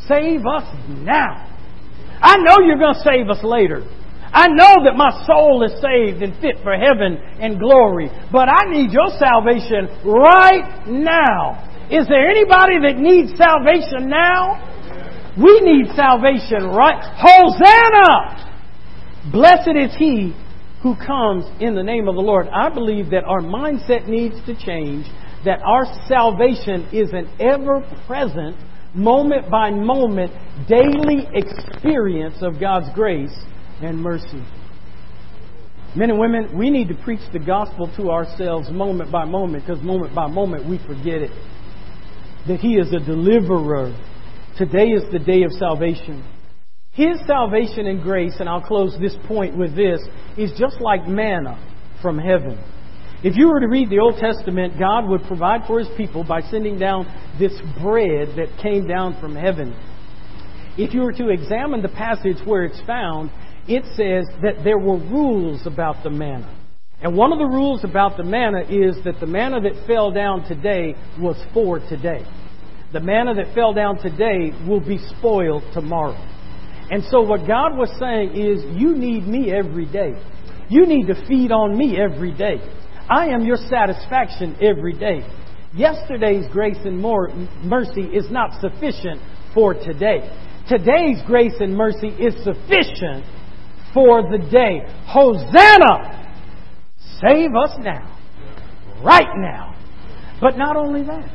Save 0.07 0.47
us 0.47 0.69
now. 1.03 1.52
I 2.23 2.37
know 2.39 2.65
you're 2.65 2.79
going 2.79 2.95
to 2.95 3.03
save 3.03 3.29
us 3.29 3.43
later. 3.43 3.83
I 4.33 4.49
know 4.49 4.87
that 4.89 4.97
my 4.97 5.11
soul 5.27 5.63
is 5.67 5.73
saved 5.83 6.23
and 6.23 6.33
fit 6.41 6.63
for 6.63 6.73
heaven 6.73 7.19
and 7.43 7.59
glory, 7.59 8.09
but 8.33 8.49
I 8.49 8.71
need 8.71 8.91
your 8.91 9.11
salvation 9.19 9.91
right 10.07 10.89
now. 10.89 11.69
Is 11.91 12.09
there 12.09 12.31
anybody 12.31 12.81
that 12.89 12.97
needs 12.97 13.37
salvation 13.37 14.09
now? 14.09 14.57
We 15.37 15.61
need 15.61 15.93
salvation 15.95 16.65
right. 16.73 16.97
Hosanna! 17.21 18.53
Blessed 19.31 19.77
is 19.77 19.95
he 19.99 20.35
who 20.83 20.97
comes 20.97 21.45
in 21.61 21.75
the 21.75 21.83
name 21.83 22.09
of 22.09 22.15
the 22.15 22.21
Lord. 22.23 22.49
I 22.49 22.69
believe 22.71 23.11
that 23.11 23.25
our 23.25 23.41
mindset 23.41 24.09
needs 24.09 24.37
to 24.47 24.55
change, 24.57 25.07
that 25.45 25.61
our 25.61 25.85
salvation 26.09 26.89
is 26.93 27.13
an 27.13 27.29
ever 27.39 27.83
present, 28.07 28.57
moment 28.95 29.51
by 29.51 29.71
moment, 29.71 30.33
daily 30.69 31.29
experience 31.33 32.37
of 32.43 32.61
God's 32.61 32.89
grace 32.95 33.37
and 33.81 33.99
mercy. 33.99 34.45
Men 35.95 36.11
and 36.11 36.19
women, 36.19 36.57
we 36.57 36.71
need 36.71 36.89
to 36.89 36.95
preach 36.95 37.21
the 37.33 37.39
gospel 37.39 37.91
to 37.97 38.11
ourselves 38.11 38.71
moment 38.71 39.13
by 39.13 39.25
moment 39.25 39.65
because 39.67 39.83
moment 39.83 40.15
by 40.15 40.27
moment 40.27 40.69
we 40.69 40.79
forget 40.79 41.21
it. 41.21 41.31
That 42.49 42.61
He 42.61 42.77
is 42.77 42.93
a 42.93 42.99
deliverer. 42.99 43.95
Today 44.57 44.89
is 44.89 45.03
the 45.13 45.19
day 45.19 45.43
of 45.43 45.53
salvation. 45.53 46.25
His 46.93 47.19
salvation 47.27 47.87
and 47.87 48.03
grace, 48.03 48.37
and 48.39 48.49
I'll 48.49 48.63
close 48.63 48.97
this 49.01 49.17
point 49.27 49.57
with 49.57 49.75
this, 49.75 50.01
is 50.37 50.53
just 50.59 50.81
like 50.81 51.07
manna 51.07 51.59
from 52.03 52.19
heaven. 52.19 52.63
If 53.25 53.37
you 53.37 53.47
were 53.47 53.61
to 53.61 53.69
read 53.69 53.89
the 53.89 54.01
Old 54.01 54.17
Testament, 54.17 54.81
God 54.81 55.09
would 55.09 55.23
provide 55.25 55.61
for 55.69 55.79
His 55.79 55.89
people 55.97 56.25
by 56.25 56.41
sending 56.41 56.77
down 56.77 57.07
this 57.39 57.53
bread 57.81 58.35
that 58.37 58.61
came 58.61 58.89
down 58.89 59.21
from 59.21 59.37
heaven. 59.37 59.77
If 60.77 60.93
you 60.93 61.03
were 61.03 61.13
to 61.13 61.29
examine 61.29 61.83
the 61.83 61.89
passage 61.89 62.39
where 62.45 62.65
it's 62.65 62.81
found, 62.85 63.31
it 63.69 63.85
says 63.95 64.27
that 64.43 64.65
there 64.65 64.79
were 64.79 64.99
rules 64.99 65.69
about 65.69 66.03
the 66.03 66.11
manna. 66.11 66.53
And 67.01 67.17
one 67.17 67.33
of 67.33 67.39
the 67.39 67.47
rules 67.47 67.85
about 67.85 68.17
the 68.17 68.25
manna 68.25 68.63
is 68.63 68.97
that 69.05 69.21
the 69.21 69.27
manna 69.27 69.61
that 69.61 69.87
fell 69.87 70.11
down 70.11 70.43
today 70.49 70.97
was 71.21 71.37
for 71.55 71.79
today. 71.79 72.25
The 72.93 73.01
manna 73.01 73.35
that 73.35 73.55
fell 73.55 73.73
down 73.73 73.99
today 73.99 74.51
will 74.67 74.81
be 74.81 74.99
spoiled 75.19 75.63
tomorrow. 75.73 76.19
And 76.91 77.05
so 77.05 77.21
what 77.21 77.47
God 77.47 77.77
was 77.77 77.91
saying 78.01 78.35
is, 78.35 78.65
you 78.81 78.97
need 78.97 79.29
me 79.29 79.53
every 79.53 79.87
day. 79.87 80.13
You 80.69 80.87
need 80.87 81.07
to 81.07 81.27
feed 81.29 81.53
on 81.53 81.77
me 81.79 81.99
every 82.01 82.33
day. 82.33 82.61
I 83.09 83.27
am 83.29 83.45
your 83.45 83.57
satisfaction 83.57 84.57
every 84.61 84.93
day. 84.93 85.27
Yesterday's 85.75 86.47
grace 86.53 86.79
and 86.85 86.99
more 86.99 87.29
mercy 87.63 88.03
is 88.03 88.31
not 88.31 88.61
sufficient 88.61 89.21
for 89.55 89.75
today. 89.75 90.31
Today's 90.69 91.19
grace 91.27 91.55
and 91.61 91.77
mercy 91.77 92.09
is 92.09 92.35
sufficient 92.45 93.25
for 93.95 94.23
the 94.23 94.39
day. 94.51 94.81
Hosanna! 95.07 96.21
Save 97.21 97.51
us 97.55 97.77
now. 97.81 98.19
Right 99.03 99.29
now. 99.37 99.77
But 100.41 100.57
not 100.57 100.77
only 100.77 101.03
that. 101.05 101.31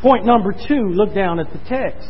Point 0.00 0.24
number 0.26 0.52
two, 0.52 0.90
look 0.90 1.14
down 1.14 1.38
at 1.38 1.52
the 1.52 1.58
text. 1.68 2.08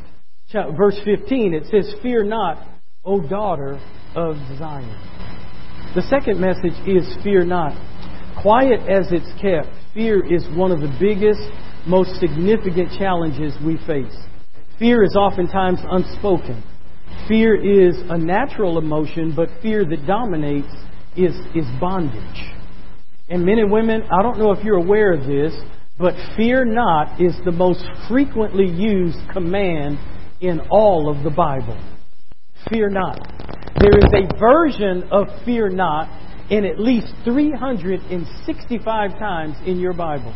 Verse 0.77 0.99
15, 1.05 1.55
it 1.55 1.65
says, 1.71 1.95
Fear 2.03 2.25
not, 2.25 2.67
O 3.05 3.21
daughter 3.21 3.81
of 4.15 4.37
Zion. 4.59 5.15
The 5.95 6.03
second 6.03 6.41
message 6.41 6.75
is 6.89 7.17
fear 7.23 7.45
not. 7.45 7.73
Quiet 8.41 8.81
as 8.89 9.11
it's 9.11 9.31
kept, 9.41 9.69
fear 9.95 10.25
is 10.25 10.45
one 10.57 10.73
of 10.73 10.81
the 10.81 10.95
biggest, 11.01 11.41
most 11.87 12.19
significant 12.21 12.91
challenges 12.99 13.55
we 13.65 13.77
face. 13.87 14.17
Fear 14.79 15.05
is 15.05 15.17
oftentimes 15.17 15.81
unspoken. 15.85 16.63
Fear 17.29 17.89
is 17.89 17.97
a 18.11 18.19
natural 18.19 18.79
emotion, 18.79 19.33
but 19.35 19.49
fear 19.63 19.85
that 19.85 20.07
dominates 20.07 20.73
is, 21.17 21.35
is 21.55 21.65
bondage. 21.81 22.53
And 23.29 23.45
men 23.45 23.59
and 23.59 23.71
women, 23.71 24.03
I 24.13 24.23
don't 24.23 24.39
know 24.39 24.51
if 24.53 24.65
you're 24.65 24.79
aware 24.79 25.13
of 25.13 25.27
this, 25.27 25.55
but 25.99 26.15
fear 26.37 26.65
not 26.65 27.21
is 27.21 27.35
the 27.45 27.53
most 27.53 27.85
frequently 28.09 28.67
used 28.67 29.19
command 29.33 29.99
in 30.41 30.61
all 30.71 31.09
of 31.09 31.23
the 31.23 31.31
Bible. 31.31 31.79
Fear 32.71 32.91
not. 32.91 33.19
There 33.79 33.97
is 33.97 34.11
a 34.13 34.39
version 34.39 35.05
of 35.11 35.29
fear 35.45 35.69
not 35.69 36.09
in 36.51 36.65
at 36.65 36.79
least 36.79 37.13
365 37.25 39.19
times 39.19 39.57
in 39.67 39.79
your 39.79 39.95
Bible. 39.95 40.35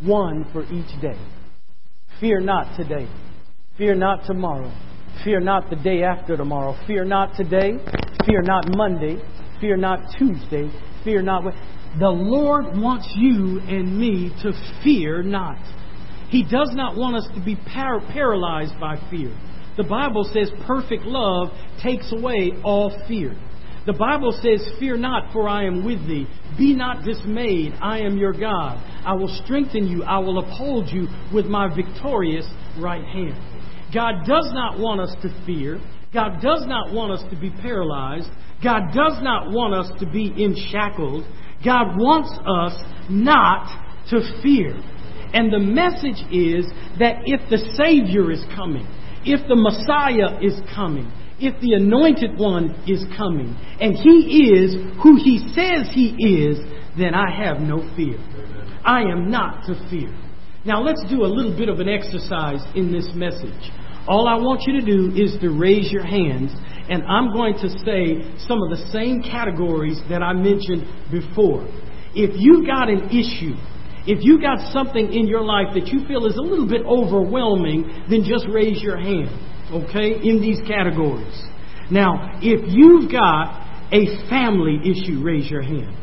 One 0.00 0.46
for 0.52 0.64
each 0.64 1.00
day. 1.00 1.18
Fear 2.20 2.40
not 2.40 2.76
today. 2.76 3.08
Fear 3.78 3.94
not 3.94 4.26
tomorrow. 4.26 4.72
Fear 5.24 5.40
not 5.40 5.70
the 5.70 5.76
day 5.76 6.02
after 6.02 6.36
tomorrow. 6.36 6.76
Fear 6.86 7.04
not 7.04 7.36
today. 7.36 7.78
Fear 8.26 8.42
not 8.42 8.64
Monday. 8.76 9.16
Fear 9.60 9.76
not 9.76 10.00
Tuesday. 10.18 10.70
Fear 11.04 11.22
not. 11.22 11.44
The 11.98 12.08
Lord 12.08 12.76
wants 12.76 13.08
you 13.16 13.60
and 13.60 13.98
me 13.98 14.30
to 14.42 14.52
fear 14.82 15.22
not. 15.22 15.58
He 16.30 16.42
does 16.42 16.70
not 16.72 16.96
want 16.96 17.16
us 17.16 17.28
to 17.34 17.44
be 17.44 17.56
par- 17.56 18.00
paralyzed 18.12 18.80
by 18.80 18.96
fear. 19.10 19.36
The 19.76 19.84
Bible 19.84 20.24
says 20.32 20.50
perfect 20.66 21.04
love 21.04 21.48
takes 21.82 22.10
away 22.12 22.52
all 22.64 22.90
fear. 23.06 23.36
The 23.84 23.92
Bible 23.92 24.32
says, 24.42 24.64
Fear 24.78 24.98
not, 24.98 25.32
for 25.32 25.48
I 25.48 25.64
am 25.64 25.84
with 25.84 26.06
thee. 26.06 26.26
Be 26.56 26.74
not 26.74 27.04
dismayed, 27.04 27.72
I 27.80 28.00
am 28.00 28.16
your 28.16 28.32
God. 28.32 28.78
I 29.04 29.14
will 29.14 29.40
strengthen 29.44 29.88
you, 29.88 30.04
I 30.04 30.18
will 30.18 30.38
uphold 30.38 30.88
you 30.88 31.08
with 31.34 31.46
my 31.46 31.74
victorious 31.74 32.48
right 32.78 33.04
hand. 33.04 33.34
God 33.92 34.24
does 34.26 34.50
not 34.52 34.78
want 34.78 35.00
us 35.00 35.14
to 35.22 35.44
fear. 35.44 35.80
God 36.14 36.40
does 36.40 36.64
not 36.66 36.92
want 36.92 37.12
us 37.12 37.28
to 37.30 37.36
be 37.36 37.50
paralyzed. 37.50 38.28
God 38.62 38.92
does 38.94 39.18
not 39.20 39.50
want 39.50 39.74
us 39.74 39.90
to 39.98 40.06
be 40.06 40.26
in 40.26 40.54
shackles. 40.70 41.24
God 41.64 41.98
wants 41.98 42.30
us 42.46 43.08
not 43.10 43.66
to 44.10 44.20
fear. 44.42 44.78
And 45.34 45.52
the 45.52 45.58
message 45.58 46.22
is 46.30 46.66
that 46.98 47.22
if 47.24 47.40
the 47.50 47.58
Savior 47.74 48.30
is 48.30 48.44
coming, 48.54 48.86
if 49.24 49.46
the 49.48 49.56
Messiah 49.56 50.38
is 50.42 50.60
coming, 50.74 51.10
if 51.38 51.60
the 51.60 51.74
Anointed 51.74 52.38
One 52.38 52.70
is 52.86 53.04
coming, 53.16 53.56
and 53.80 53.94
He 53.94 54.52
is 54.54 54.74
who 55.02 55.16
He 55.16 55.38
says 55.54 55.88
He 55.92 56.14
is, 56.18 56.58
then 56.96 57.14
I 57.14 57.30
have 57.30 57.60
no 57.60 57.78
fear. 57.96 58.18
I 58.84 59.02
am 59.02 59.30
not 59.30 59.66
to 59.66 59.74
fear. 59.88 60.12
Now 60.64 60.82
let's 60.82 61.02
do 61.08 61.24
a 61.24 61.30
little 61.30 61.56
bit 61.56 61.68
of 61.68 61.80
an 61.80 61.88
exercise 61.88 62.60
in 62.74 62.92
this 62.92 63.08
message. 63.14 63.70
All 64.06 64.26
I 64.26 64.34
want 64.34 64.62
you 64.66 64.80
to 64.80 64.84
do 64.84 65.14
is 65.14 65.38
to 65.40 65.50
raise 65.50 65.90
your 65.90 66.04
hands, 66.04 66.50
and 66.90 67.04
I'm 67.04 67.32
going 67.32 67.54
to 67.54 67.68
say 67.86 68.18
some 68.46 68.58
of 68.62 68.70
the 68.70 68.90
same 68.92 69.22
categories 69.22 70.00
that 70.10 70.22
I 70.22 70.32
mentioned 70.32 70.86
before. 71.10 71.66
If 72.14 72.34
you've 72.34 72.66
got 72.66 72.90
an 72.90 73.10
issue, 73.10 73.54
if 74.04 74.24
you 74.24 74.40
got 74.40 74.72
something 74.72 75.12
in 75.12 75.28
your 75.28 75.42
life 75.42 75.68
that 75.74 75.86
you 75.86 76.04
feel 76.06 76.26
is 76.26 76.36
a 76.36 76.42
little 76.42 76.68
bit 76.68 76.82
overwhelming, 76.82 78.06
then 78.10 78.24
just 78.26 78.46
raise 78.50 78.82
your 78.82 78.98
hand, 78.98 79.30
okay, 79.72 80.20
in 80.22 80.40
these 80.40 80.60
categories. 80.66 81.42
Now, 81.90 82.38
if 82.40 82.72
you've 82.72 83.10
got 83.10 83.62
a 83.92 84.28
family 84.28 84.80
issue, 84.84 85.22
raise 85.22 85.50
your 85.50 85.62
hand. 85.62 85.96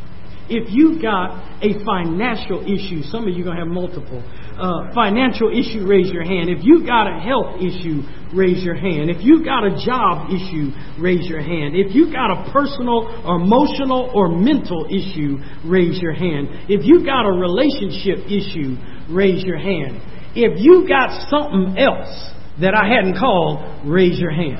If 0.49 0.73
you've 0.73 0.99
got 0.99 1.62
a 1.62 1.77
financial 1.86 2.65
issue, 2.65 3.03
some 3.03 3.27
of 3.27 3.38
you 3.38 3.45
are 3.45 3.53
going 3.53 3.58
to 3.58 3.63
have 3.65 3.71
multiple. 3.71 4.25
Uh, 4.58 4.89
financial 4.93 5.53
issue, 5.53 5.86
raise 5.86 6.10
your 6.10 6.25
hand. 6.25 6.49
If 6.49 6.65
you've 6.65 6.88
got 6.88 7.05
a 7.05 7.21
health 7.21 7.62
issue, 7.62 8.01
raise 8.34 8.63
your 8.65 8.73
hand. 8.73 9.13
If 9.13 9.21
you've 9.21 9.45
got 9.45 9.62
a 9.63 9.77
job 9.86 10.34
issue, 10.34 10.73
raise 10.97 11.29
your 11.29 11.41
hand. 11.41 11.77
If 11.77 11.93
you've 11.93 12.12
got 12.12 12.34
a 12.34 12.49
personal 12.51 13.05
or 13.25 13.38
emotional 13.38 14.10
or 14.13 14.27
mental 14.29 14.89
issue, 14.89 15.38
raise 15.63 16.01
your 16.01 16.13
hand. 16.13 16.65
If 16.65 16.82
you've 16.82 17.05
got 17.05 17.29
a 17.29 17.32
relationship 17.32 18.25
issue, 18.25 18.73
raise 19.10 19.45
your 19.45 19.62
hand. 19.62 20.01
If 20.34 20.58
you've 20.58 20.89
got 20.89 21.29
something 21.29 21.77
else 21.77 22.34
that 22.61 22.75
I 22.75 22.87
hadn't 22.87 23.17
called, 23.17 23.87
raise 23.87 24.19
your 24.19 24.31
hand. 24.31 24.59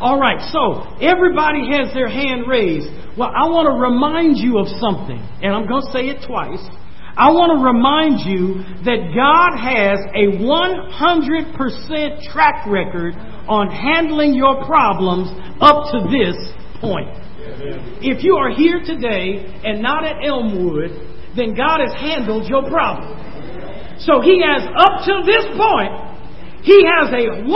All 0.00 0.18
right, 0.18 0.40
so 0.52 0.82
everybody 1.00 1.70
has 1.70 1.94
their 1.94 2.08
hand 2.08 2.48
raised. 2.48 2.88
Well, 3.16 3.30
I 3.30 3.48
want 3.48 3.70
to 3.70 3.78
remind 3.78 4.36
you 4.36 4.58
of 4.58 4.66
something, 4.82 5.22
and 5.40 5.54
I'm 5.54 5.68
going 5.68 5.86
to 5.86 5.92
say 5.92 6.10
it 6.10 6.26
twice. 6.26 6.60
I 7.16 7.30
want 7.30 7.54
to 7.54 7.62
remind 7.62 8.26
you 8.26 8.66
that 8.82 9.14
God 9.14 9.54
has 9.54 10.02
a 10.18 10.34
100% 10.42 12.26
track 12.32 12.66
record 12.66 13.14
on 13.46 13.70
handling 13.70 14.34
your 14.34 14.66
problems 14.66 15.30
up 15.62 15.94
to 15.94 16.10
this 16.10 16.34
point. 16.82 17.14
If 18.02 18.24
you 18.24 18.34
are 18.34 18.50
here 18.50 18.82
today 18.82 19.46
and 19.62 19.80
not 19.80 20.04
at 20.04 20.24
Elmwood, 20.26 20.90
then 21.36 21.54
God 21.54 21.80
has 21.86 21.94
handled 21.94 22.48
your 22.48 22.66
problem. 22.68 23.06
So 24.02 24.20
He 24.20 24.42
has, 24.42 24.66
up 24.74 25.06
to 25.06 25.22
this 25.22 25.46
point, 25.54 26.13
He 26.64 26.80
has 26.88 27.12
a 27.12 27.44
100% 27.44 27.48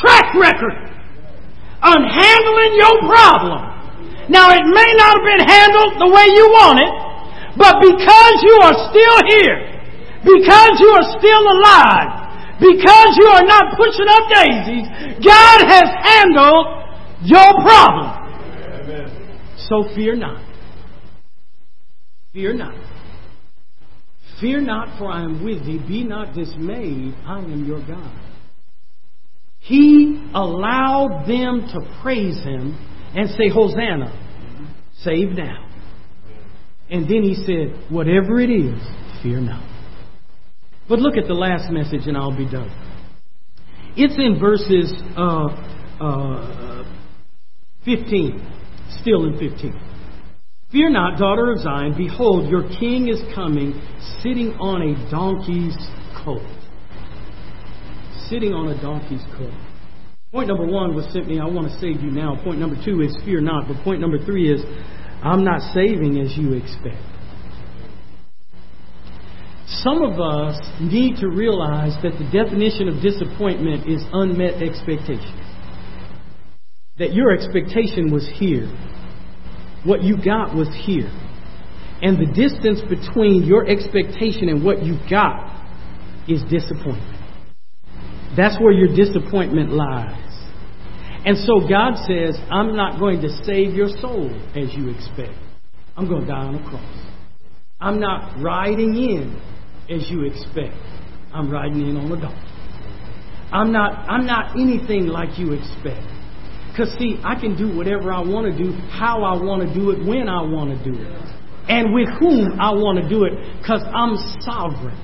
track 0.00 0.32
record 0.32 0.88
on 1.84 2.00
handling 2.00 2.72
your 2.80 2.96
problem. 3.04 3.60
Now, 4.32 4.48
it 4.56 4.64
may 4.64 4.90
not 4.96 5.20
have 5.20 5.26
been 5.28 5.44
handled 5.44 6.00
the 6.00 6.08
way 6.08 6.24
you 6.32 6.48
want 6.48 6.80
it, 6.80 6.94
but 7.60 7.76
because 7.76 8.36
you 8.40 8.56
are 8.64 8.76
still 8.88 9.18
here, 9.28 9.68
because 10.24 10.80
you 10.80 10.90
are 10.96 11.06
still 11.20 11.44
alive, 11.44 12.56
because 12.56 13.10
you 13.20 13.28
are 13.28 13.44
not 13.44 13.76
pushing 13.76 14.08
up 14.08 14.24
daisies, 14.32 14.88
God 15.20 15.58
has 15.68 15.84
handled 16.08 16.66
your 17.28 17.52
problem. 17.60 18.08
So 19.68 19.84
fear 19.94 20.16
not. 20.16 20.40
Fear 22.32 22.54
not. 22.54 22.91
Fear 24.42 24.62
not, 24.62 24.98
for 24.98 25.08
I 25.08 25.22
am 25.22 25.44
with 25.44 25.64
thee. 25.64 25.78
Be 25.78 26.02
not 26.02 26.34
dismayed. 26.34 27.14
I 27.24 27.38
am 27.38 27.64
your 27.64 27.78
God. 27.86 28.20
He 29.60 30.30
allowed 30.34 31.26
them 31.28 31.68
to 31.72 32.02
praise 32.02 32.42
him 32.42 32.76
and 33.14 33.30
say, 33.30 33.48
Hosanna, 33.48 34.12
save 34.98 35.28
now. 35.28 35.68
And 36.90 37.04
then 37.04 37.22
he 37.22 37.36
said, 37.46 37.88
Whatever 37.88 38.40
it 38.40 38.50
is, 38.50 38.82
fear 39.22 39.40
not. 39.40 39.62
But 40.88 40.98
look 40.98 41.16
at 41.16 41.28
the 41.28 41.34
last 41.34 41.70
message 41.70 42.08
and 42.08 42.16
I'll 42.16 42.36
be 42.36 42.50
done. 42.50 42.70
It's 43.96 44.14
in 44.18 44.40
verses 44.40 44.92
uh, 45.16 45.46
uh, 46.04 46.84
15, 47.84 48.44
still 49.00 49.26
in 49.26 49.38
15. 49.38 49.91
Fear 50.72 50.88
not, 50.90 51.18
daughter 51.18 51.52
of 51.52 51.60
Zion, 51.60 51.94
behold, 51.94 52.48
your 52.48 52.62
king 52.80 53.08
is 53.08 53.20
coming, 53.34 53.78
sitting 54.22 54.52
on 54.58 54.80
a 54.80 55.10
donkey's 55.10 55.76
colt. 56.24 56.40
Sitting 58.30 58.54
on 58.54 58.68
a 58.68 58.80
donkey's 58.80 59.22
colt. 59.36 59.52
Point 60.32 60.48
number 60.48 60.64
one 60.64 60.94
was 60.94 61.04
simply, 61.12 61.38
I 61.38 61.44
want 61.44 61.68
to 61.68 61.78
save 61.78 62.00
you 62.00 62.10
now. 62.10 62.42
Point 62.42 62.58
number 62.58 62.82
two 62.82 63.02
is, 63.02 63.14
fear 63.22 63.42
not. 63.42 63.68
But 63.68 63.84
point 63.84 64.00
number 64.00 64.16
three 64.16 64.50
is, 64.50 64.62
I'm 65.22 65.44
not 65.44 65.60
saving 65.74 66.18
as 66.18 66.34
you 66.38 66.54
expect. 66.54 67.04
Some 69.66 70.02
of 70.02 70.18
us 70.20 70.58
need 70.80 71.16
to 71.16 71.28
realize 71.28 72.00
that 72.02 72.16
the 72.16 72.24
definition 72.32 72.88
of 72.88 73.02
disappointment 73.02 73.86
is 73.86 74.00
unmet 74.10 74.62
expectations. 74.62 75.36
That 76.96 77.12
your 77.12 77.30
expectation 77.30 78.10
was 78.10 78.26
here. 78.36 78.72
What 79.84 80.02
you 80.02 80.16
got 80.16 80.54
was 80.54 80.68
here. 80.84 81.10
And 82.02 82.18
the 82.18 82.32
distance 82.32 82.80
between 82.88 83.44
your 83.44 83.68
expectation 83.68 84.48
and 84.48 84.64
what 84.64 84.82
you 84.84 84.98
got 85.08 85.64
is 86.28 86.42
disappointment. 86.50 87.18
That's 88.36 88.58
where 88.60 88.72
your 88.72 88.94
disappointment 88.94 89.70
lies. 89.70 90.18
And 91.24 91.36
so 91.38 91.60
God 91.68 91.94
says, 92.06 92.36
I'm 92.50 92.74
not 92.74 92.98
going 92.98 93.20
to 93.22 93.28
save 93.44 93.74
your 93.74 93.88
soul 94.00 94.30
as 94.56 94.74
you 94.74 94.90
expect. 94.90 95.38
I'm 95.96 96.08
going 96.08 96.22
to 96.22 96.26
die 96.26 96.46
on 96.46 96.54
a 96.56 96.68
cross. 96.68 97.06
I'm 97.80 98.00
not 98.00 98.42
riding 98.42 98.96
in 98.96 99.40
as 99.90 100.10
you 100.10 100.24
expect. 100.24 100.76
I'm 101.32 101.50
riding 101.50 101.86
in 101.86 101.96
on 101.96 102.10
a 102.10 102.20
donkey. 102.20 102.48
I'm 103.52 103.72
not, 103.72 104.08
I'm 104.08 104.26
not 104.26 104.58
anything 104.58 105.06
like 105.06 105.38
you 105.38 105.52
expect. 105.52 106.06
Because, 106.72 106.88
see, 106.98 107.20
I 107.22 107.38
can 107.38 107.54
do 107.54 107.76
whatever 107.76 108.12
I 108.12 108.20
want 108.20 108.48
to 108.48 108.56
do, 108.56 108.72
how 108.88 109.22
I 109.22 109.36
want 109.36 109.60
to 109.60 109.68
do 109.74 109.90
it, 109.90 110.06
when 110.08 110.26
I 110.26 110.40
want 110.40 110.72
to 110.72 110.80
do 110.82 110.96
it, 110.96 111.06
and 111.68 111.92
with 111.92 112.08
whom 112.18 112.58
I 112.58 112.72
want 112.72 112.96
to 112.96 113.08
do 113.08 113.24
it, 113.24 113.60
because 113.60 113.84
I'm 113.92 114.16
sovereign. 114.40 114.96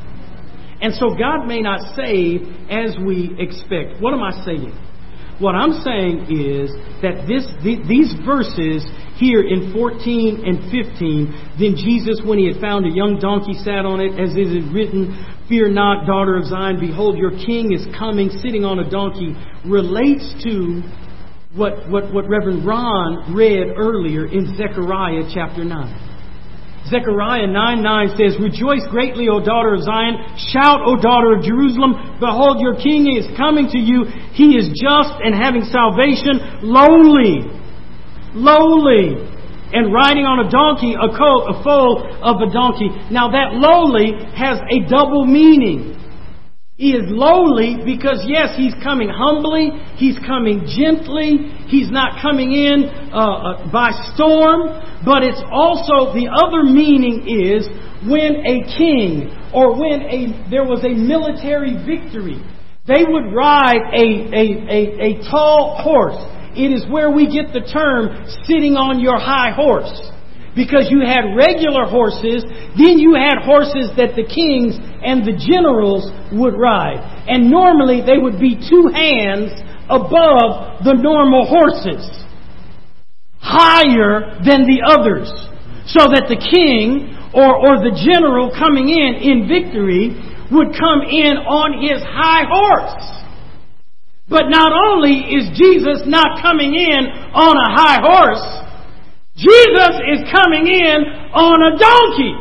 And 0.81 0.95
so 0.95 1.11
God 1.13 1.47
may 1.47 1.61
not 1.61 1.95
save 1.95 2.43
as 2.71 2.97
we 3.05 3.37
expect. 3.39 4.01
What 4.01 4.15
am 4.15 4.23
I 4.23 4.45
saying? 4.45 4.73
What 5.39 5.55
I'm 5.55 5.85
saying 5.87 6.33
is 6.33 6.73
that 6.99 7.29
this, 7.31 7.47
these 7.63 8.11
verses 8.27 8.83
here 9.21 9.43
in 9.43 9.71
14 9.73 10.43
and 10.43 10.67
15, 10.67 11.59
then 11.61 11.79
Jesus, 11.79 12.19
when 12.25 12.39
he 12.39 12.51
had 12.51 12.61
found 12.61 12.87
a 12.87 12.91
young 12.91 13.19
donkey, 13.21 13.55
sat 13.63 13.87
on 13.87 14.01
it, 14.01 14.19
as 14.19 14.35
it 14.35 14.51
is 14.51 14.67
written, 14.75 15.15
Fear 15.49 15.71
not, 15.71 16.07
daughter 16.07 16.37
of 16.37 16.45
Zion, 16.45 16.79
behold, 16.81 17.17
your 17.17 17.31
king 17.31 17.73
is 17.73 17.87
coming, 17.97 18.31
sitting 18.43 18.65
on 18.65 18.81
a 18.81 18.91
donkey, 18.91 19.35
relates 19.65 20.27
to 20.43 20.83
what, 21.55 21.89
what, 21.89 22.13
what 22.13 22.29
Reverend 22.29 22.67
Ron 22.67 23.35
read 23.35 23.73
earlier 23.77 24.27
in 24.29 24.57
Zechariah 24.57 25.25
chapter 25.33 25.65
9. 25.65 26.09
Zechariah 26.89 27.47
9 27.47 27.83
9 27.83 28.09
says, 28.17 28.37
Rejoice 28.41 28.85
greatly, 28.91 29.29
O 29.29 29.41
daughter 29.41 29.75
of 29.75 29.83
Zion. 29.83 30.17
Shout, 30.53 30.81
O 30.85 30.97
daughter 30.97 31.37
of 31.37 31.45
Jerusalem. 31.45 32.21
Behold, 32.21 32.61
your 32.61 32.77
king 32.77 33.09
is 33.17 33.29
coming 33.37 33.69
to 33.73 33.79
you. 33.79 34.05
He 34.33 34.57
is 34.57 34.73
just 34.77 35.21
and 35.21 35.37
having 35.37 35.65
salvation, 35.69 36.65
lowly, 36.65 37.45
lowly, 38.33 39.21
and 39.73 39.93
riding 39.93 40.25
on 40.25 40.45
a 40.45 40.49
donkey, 40.49 40.97
a 40.97 41.13
coat, 41.13 41.49
a 41.49 41.61
foal 41.65 42.09
of 42.25 42.41
a 42.41 42.49
donkey. 42.53 42.89
Now 43.13 43.29
that 43.33 43.57
lowly 43.57 44.17
has 44.33 44.61
a 44.69 44.89
double 44.89 45.25
meaning. 45.25 45.98
He 46.79 46.93
is 46.93 47.11
lowly 47.11 47.75
because, 47.85 48.23
yes, 48.25 48.55
he's 48.57 48.73
coming 48.85 49.11
humbly, 49.11 49.71
he's 49.97 50.17
coming 50.25 50.63
gently, 50.63 51.51
he's 51.67 51.91
not 51.91 52.23
coming 52.23 52.53
in 52.53 52.85
uh, 53.11 53.19
uh, 53.19 53.73
by 53.73 53.91
storm, 54.15 54.79
but 55.05 55.25
it's 55.27 55.43
also 55.51 56.15
the 56.15 56.31
other 56.31 56.63
meaning 56.63 57.27
is 57.27 57.67
when 58.07 58.47
a 58.47 58.63
king 58.79 59.27
or 59.53 59.75
when 59.75 60.07
a, 60.07 60.47
there 60.55 60.63
was 60.63 60.85
a 60.85 60.95
military 60.95 61.75
victory, 61.83 62.39
they 62.87 63.03
would 63.03 63.35
ride 63.35 63.83
a, 63.91 64.07
a, 64.31 64.47
a, 64.71 64.81
a 65.03 65.23
tall 65.29 65.83
horse. 65.83 66.23
It 66.55 66.71
is 66.71 66.87
where 66.89 67.11
we 67.11 67.27
get 67.27 67.53
the 67.53 67.67
term 67.67 68.23
sitting 68.47 68.79
on 68.79 69.01
your 69.01 69.19
high 69.19 69.51
horse 69.51 70.13
because 70.59 70.91
you 70.91 71.07
had 71.07 71.39
regular 71.39 71.87
horses, 71.87 72.43
then 72.75 72.99
you 72.99 73.15
had 73.15 73.47
horses 73.47 73.95
that 73.95 74.19
the 74.19 74.27
kings 74.27 74.75
and 74.75 75.23
the 75.23 75.39
generals 75.39 76.11
would 76.35 76.59
ride. 76.59 76.99
And 77.31 77.47
normally 77.47 78.03
they 78.03 78.19
would 78.19 78.43
be 78.43 78.59
two 78.59 78.91
hands 78.91 79.55
above 79.87 80.83
the 80.83 80.99
normal 80.99 81.47
horses, 81.47 82.03
higher 83.39 84.43
than 84.43 84.67
the 84.67 84.83
others, 84.83 85.31
so 85.87 86.11
that 86.11 86.27
the 86.27 86.43
king 86.43 87.15
or, 87.31 87.55
or 87.55 87.79
the 87.79 87.95
general 87.95 88.51
coming 88.51 88.91
in 88.91 89.15
in 89.23 89.47
victory 89.47 90.11
would 90.51 90.75
come 90.75 91.07
in 91.07 91.39
on 91.47 91.79
his 91.87 92.03
high 92.03 92.51
horse. 92.51 92.99
But 94.27 94.51
not 94.51 94.75
only 94.75 95.39
is 95.39 95.55
Jesus 95.55 96.03
not 96.05 96.43
coming 96.43 96.75
in 96.75 97.07
on 97.33 97.55
a 97.55 97.71
high 97.79 98.03
horse, 98.03 98.68
Jesus 99.39 99.95
is 100.19 100.21
coming 100.35 100.67
in 100.67 100.99
on 101.31 101.63
a 101.63 101.79
donkey. 101.79 102.35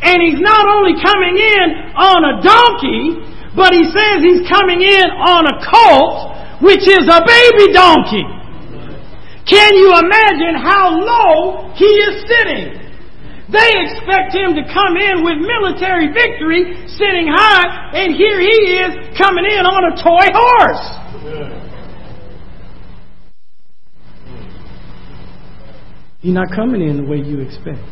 And 0.00 0.24
he's 0.24 0.40
not 0.40 0.64
only 0.64 0.96
coming 0.96 1.36
in 1.36 1.66
on 2.00 2.20
a 2.24 2.34
donkey, 2.40 3.20
but 3.52 3.76
he 3.76 3.84
says 3.92 4.24
he's 4.24 4.48
coming 4.48 4.80
in 4.80 5.06
on 5.20 5.44
a 5.44 5.56
colt, 5.60 6.64
which 6.64 6.88
is 6.88 7.04
a 7.04 7.20
baby 7.28 7.76
donkey. 7.76 8.24
Can 9.44 9.76
you 9.76 9.92
imagine 10.00 10.56
how 10.56 10.96
low 10.96 11.72
he 11.76 11.84
is 11.84 12.24
sitting? 12.24 12.80
They 13.52 13.70
expect 13.84 14.32
him 14.32 14.56
to 14.56 14.64
come 14.72 14.96
in 14.96 15.20
with 15.20 15.36
military 15.44 16.08
victory, 16.08 16.88
sitting 16.88 17.28
high, 17.28 17.92
and 17.92 18.16
here 18.16 18.40
he 18.40 18.80
is 18.80 19.12
coming 19.20 19.44
in 19.44 19.68
on 19.68 19.92
a 19.92 19.94
toy 20.00 20.26
horse. 20.32 21.63
He's 26.24 26.32
not 26.32 26.48
coming 26.56 26.80
in 26.80 26.96
the 26.96 27.04
way 27.04 27.20
you 27.20 27.44
expect. 27.44 27.84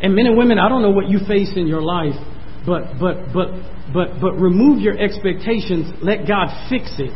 And 0.00 0.16
men 0.16 0.24
and 0.24 0.32
women, 0.32 0.58
I 0.58 0.66
don't 0.72 0.80
know 0.80 0.96
what 0.96 1.12
you 1.12 1.20
face 1.28 1.52
in 1.54 1.68
your 1.68 1.82
life, 1.84 2.16
but 2.64 2.96
but 2.96 3.36
but 3.36 3.52
but 3.92 4.16
but 4.16 4.32
remove 4.40 4.80
your 4.80 4.96
expectations, 4.96 5.92
let 6.00 6.24
God 6.24 6.48
fix 6.72 6.88
it. 6.96 7.12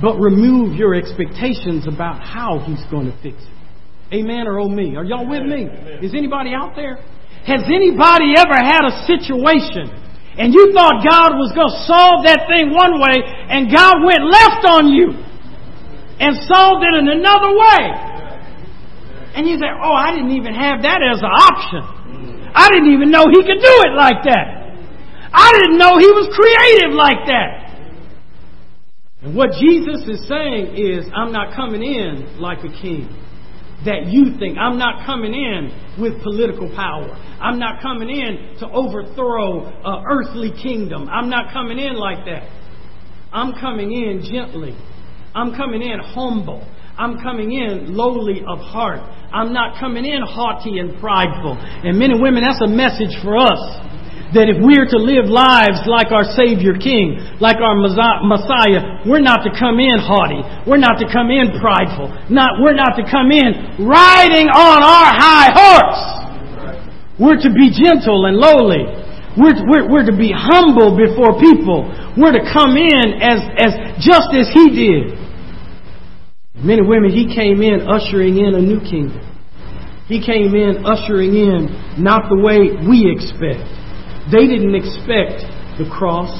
But 0.00 0.16
remove 0.16 0.80
your 0.80 0.94
expectations 0.94 1.84
about 1.84 2.24
how 2.24 2.64
he's 2.64 2.80
going 2.88 3.12
to 3.12 3.16
fix 3.20 3.36
it. 3.36 4.16
Amen 4.16 4.48
or 4.48 4.58
oh 4.58 4.68
me? 4.68 4.96
Are 4.96 5.04
y'all 5.04 5.28
with 5.28 5.44
me? 5.44 5.68
Is 6.00 6.14
anybody 6.16 6.56
out 6.56 6.72
there? 6.74 7.04
Has 7.44 7.68
anybody 7.68 8.32
ever 8.32 8.56
had 8.56 8.88
a 8.88 9.04
situation 9.04 9.92
and 10.40 10.54
you 10.56 10.72
thought 10.72 11.04
God 11.04 11.36
was 11.36 11.52
going 11.52 11.68
to 11.68 11.80
solve 11.84 12.24
that 12.24 12.48
thing 12.48 12.72
one 12.72 12.96
way 12.96 13.20
and 13.20 13.68
God 13.68 14.00
went 14.00 14.24
left 14.24 14.64
on 14.72 14.88
you 14.88 15.12
and 16.16 16.32
solved 16.48 16.80
it 16.80 16.96
in 16.96 17.12
another 17.12 17.52
way? 17.52 18.13
And 19.34 19.48
you 19.48 19.58
say, 19.58 19.66
oh, 19.66 19.92
I 19.92 20.14
didn't 20.14 20.30
even 20.30 20.54
have 20.54 20.82
that 20.82 21.02
as 21.02 21.18
an 21.18 21.34
option. 21.34 22.52
I 22.54 22.68
didn't 22.70 22.92
even 22.92 23.10
know 23.10 23.26
he 23.30 23.42
could 23.42 23.60
do 23.60 23.74
it 23.82 23.94
like 23.98 24.22
that. 24.24 24.64
I 25.32 25.50
didn't 25.58 25.78
know 25.78 25.98
he 25.98 26.06
was 26.06 26.30
creative 26.30 26.94
like 26.94 27.26
that. 27.26 27.64
And 29.22 29.34
what 29.34 29.50
Jesus 29.58 30.06
is 30.06 30.28
saying 30.28 30.76
is, 30.76 31.10
I'm 31.12 31.32
not 31.32 31.56
coming 31.56 31.82
in 31.82 32.38
like 32.40 32.58
a 32.58 32.70
king 32.80 33.08
that 33.84 34.06
you 34.06 34.38
think. 34.38 34.56
I'm 34.56 34.78
not 34.78 35.04
coming 35.04 35.34
in 35.34 36.00
with 36.00 36.22
political 36.22 36.68
power. 36.74 37.08
I'm 37.40 37.58
not 37.58 37.82
coming 37.82 38.08
in 38.08 38.56
to 38.60 38.68
overthrow 38.68 39.66
an 39.66 40.04
earthly 40.08 40.52
kingdom. 40.62 41.08
I'm 41.08 41.28
not 41.28 41.52
coming 41.52 41.78
in 41.78 41.94
like 41.94 42.24
that. 42.26 42.48
I'm 43.32 43.54
coming 43.58 43.90
in 43.92 44.22
gently. 44.30 44.76
I'm 45.34 45.56
coming 45.56 45.82
in 45.82 45.98
humble. 45.98 46.66
I'm 46.94 47.18
coming 47.18 47.50
in 47.50 47.90
lowly 47.90 48.46
of 48.46 48.62
heart. 48.62 49.02
I'm 49.34 49.50
not 49.50 49.80
coming 49.82 50.06
in 50.06 50.22
haughty 50.22 50.78
and 50.78 50.94
prideful. 51.02 51.58
And 51.58 51.98
men 51.98 52.14
and 52.14 52.22
women, 52.22 52.46
that's 52.46 52.62
a 52.62 52.70
message 52.70 53.18
for 53.18 53.34
us. 53.34 53.58
That 54.30 54.46
if 54.46 54.62
we're 54.62 54.86
to 54.86 54.98
live 54.98 55.26
lives 55.26 55.82
like 55.90 56.14
our 56.14 56.26
Savior 56.38 56.78
King, 56.78 57.18
like 57.42 57.58
our 57.58 57.74
Messiah, 57.74 59.02
we're 59.06 59.22
not 59.22 59.42
to 59.42 59.50
come 59.58 59.82
in 59.82 59.98
haughty. 59.98 60.42
We're 60.66 60.78
not 60.78 61.02
to 61.02 61.06
come 61.10 61.34
in 61.34 61.58
prideful. 61.58 62.14
Not, 62.30 62.62
we're 62.62 62.78
not 62.78 62.94
to 62.98 63.06
come 63.10 63.30
in 63.30 63.82
riding 63.82 64.46
on 64.50 64.78
our 64.82 65.10
high 65.14 65.50
horse. 65.50 66.02
We're 67.18 67.42
to 67.42 67.50
be 67.50 67.74
gentle 67.74 68.26
and 68.26 68.38
lowly. 68.38 68.86
We're, 69.34 69.58
we're, 69.66 69.86
we're 69.90 70.06
to 70.06 70.14
be 70.14 70.30
humble 70.30 70.94
before 70.94 71.38
people. 71.42 71.90
We're 72.14 72.38
to 72.38 72.46
come 72.54 72.78
in 72.78 73.18
as, 73.18 73.42
as 73.58 73.72
just 73.98 74.30
as 74.34 74.46
He 74.54 74.70
did. 74.70 75.23
Men 76.54 76.78
and 76.78 76.88
women, 76.88 77.10
he 77.10 77.34
came 77.34 77.62
in 77.62 77.82
ushering 77.82 78.38
in 78.38 78.54
a 78.54 78.62
new 78.62 78.78
kingdom. 78.78 79.20
He 80.06 80.22
came 80.22 80.54
in 80.54 80.86
ushering 80.86 81.34
in 81.34 81.98
not 81.98 82.30
the 82.30 82.38
way 82.38 82.78
we 82.86 83.10
expect. 83.10 83.66
They 84.30 84.46
didn't 84.46 84.76
expect 84.78 85.42
the 85.80 85.90
cross. 85.90 86.30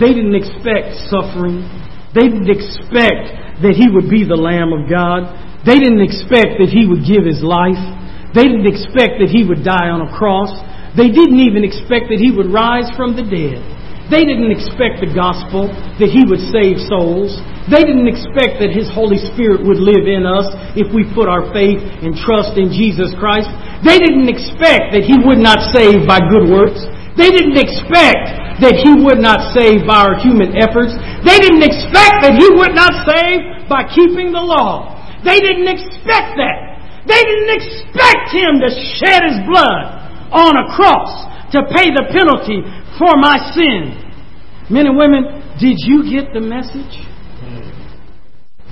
They 0.00 0.16
didn't 0.16 0.38
expect 0.38 1.12
suffering. 1.12 1.68
They 2.16 2.32
didn't 2.32 2.48
expect 2.48 3.60
that 3.60 3.76
he 3.76 3.92
would 3.92 4.08
be 4.08 4.24
the 4.24 4.38
Lamb 4.38 4.72
of 4.72 4.88
God. 4.88 5.28
They 5.68 5.76
didn't 5.82 6.00
expect 6.00 6.56
that 6.62 6.72
he 6.72 6.88
would 6.88 7.04
give 7.04 7.28
his 7.28 7.44
life. 7.44 7.80
They 8.32 8.48
didn't 8.48 8.70
expect 8.70 9.20
that 9.20 9.28
he 9.28 9.44
would 9.44 9.66
die 9.66 9.92
on 9.92 10.06
a 10.06 10.10
cross. 10.16 10.54
They 10.96 11.12
didn't 11.12 11.42
even 11.42 11.60
expect 11.60 12.08
that 12.08 12.22
he 12.22 12.32
would 12.32 12.48
rise 12.48 12.88
from 12.96 13.12
the 13.18 13.26
dead. 13.26 13.75
They 14.06 14.22
didn't 14.22 14.54
expect 14.54 15.02
the 15.02 15.10
gospel, 15.10 15.66
that 15.98 16.10
He 16.14 16.22
would 16.22 16.38
save 16.54 16.78
souls. 16.86 17.34
They 17.66 17.82
didn't 17.82 18.06
expect 18.06 18.62
that 18.62 18.70
His 18.70 18.86
Holy 18.86 19.18
Spirit 19.34 19.66
would 19.66 19.82
live 19.82 20.06
in 20.06 20.22
us 20.22 20.46
if 20.78 20.94
we 20.94 21.02
put 21.10 21.26
our 21.26 21.50
faith 21.50 21.82
and 21.82 22.14
trust 22.14 22.54
in 22.54 22.70
Jesus 22.70 23.10
Christ. 23.18 23.50
They 23.82 23.98
didn't 23.98 24.30
expect 24.30 24.94
that 24.94 25.02
He 25.02 25.18
would 25.18 25.42
not 25.42 25.58
save 25.74 26.06
by 26.06 26.22
good 26.22 26.46
works. 26.46 26.86
They 27.18 27.34
didn't 27.34 27.58
expect 27.58 28.62
that 28.62 28.78
He 28.78 28.94
would 28.94 29.18
not 29.18 29.50
save 29.50 29.82
by 29.82 30.06
our 30.06 30.16
human 30.22 30.54
efforts. 30.54 30.94
They 31.26 31.42
didn't 31.42 31.66
expect 31.66 32.22
that 32.22 32.38
He 32.38 32.46
would 32.46 32.78
not 32.78 33.10
save 33.10 33.66
by 33.66 33.90
keeping 33.90 34.30
the 34.30 34.44
law. 34.44 34.94
They 35.26 35.42
didn't 35.42 35.66
expect 35.66 36.38
that. 36.38 36.58
They 37.10 37.22
didn't 37.26 37.52
expect 37.58 38.30
Him 38.30 38.62
to 38.62 38.70
shed 39.02 39.26
His 39.26 39.42
blood 39.50 40.30
on 40.30 40.54
a 40.54 40.70
cross 40.78 41.25
to 41.52 41.62
pay 41.70 41.94
the 41.94 42.10
penalty 42.10 42.64
for 42.98 43.14
my 43.18 43.38
sin. 43.54 44.06
Men 44.70 44.90
and 44.90 44.96
women, 44.98 45.56
did 45.60 45.78
you 45.78 46.02
get 46.10 46.34
the 46.34 46.42
message? 46.42 47.06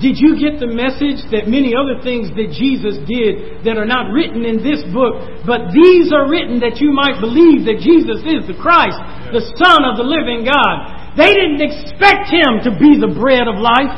Did 0.03 0.19
you 0.19 0.35
get 0.35 0.59
the 0.59 0.67
message 0.67 1.23
that 1.31 1.47
many 1.47 1.71
other 1.71 2.03
things 2.03 2.27
that 2.35 2.51
Jesus 2.51 2.99
did 3.07 3.63
that 3.63 3.79
are 3.79 3.87
not 3.87 4.11
written 4.11 4.43
in 4.43 4.59
this 4.59 4.83
book, 4.91 5.47
but 5.47 5.71
these 5.71 6.11
are 6.11 6.27
written 6.27 6.59
that 6.59 6.83
you 6.83 6.91
might 6.91 7.23
believe 7.23 7.63
that 7.63 7.79
Jesus 7.79 8.19
is 8.27 8.43
the 8.43 8.59
Christ, 8.59 8.99
the 9.31 9.39
Son 9.55 9.87
of 9.87 9.95
the 9.95 10.03
living 10.03 10.43
God? 10.43 11.15
They 11.15 11.31
didn't 11.31 11.63
expect 11.63 12.27
Him 12.27 12.59
to 12.67 12.75
be 12.75 12.99
the 12.99 13.15
bread 13.15 13.47
of 13.47 13.55
life. 13.55 13.95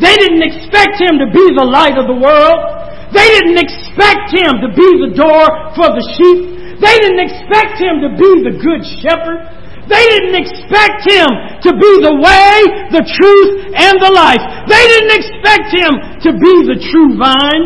They 0.00 0.16
didn't 0.16 0.48
expect 0.48 0.96
Him 0.96 1.20
to 1.20 1.28
be 1.28 1.52
the 1.52 1.68
light 1.68 2.00
of 2.00 2.08
the 2.08 2.16
world. 2.16 2.58
They 3.12 3.28
didn't 3.36 3.60
expect 3.60 4.32
Him 4.32 4.64
to 4.64 4.72
be 4.72 4.90
the 5.04 5.12
door 5.12 5.44
for 5.76 5.92
the 5.92 6.04
sheep. 6.16 6.63
They 6.84 6.96
didn't 7.00 7.24
expect 7.24 7.80
Him 7.80 8.04
to 8.04 8.10
be 8.12 8.30
the 8.44 8.54
good 8.60 8.84
shepherd. 9.00 9.64
They 9.88 10.04
didn't 10.16 10.36
expect 10.40 11.04
him 11.04 11.28
to 11.60 11.70
be 11.76 11.92
the 12.00 12.16
way, 12.16 12.56
the 12.88 13.04
truth, 13.04 13.52
and 13.76 14.00
the 14.00 14.12
life. 14.16 14.40
They 14.64 14.80
didn't 14.80 15.12
expect 15.12 15.68
him 15.76 15.92
to 16.24 16.30
be 16.40 16.54
the 16.72 16.78
true 16.88 17.20
vine. 17.20 17.64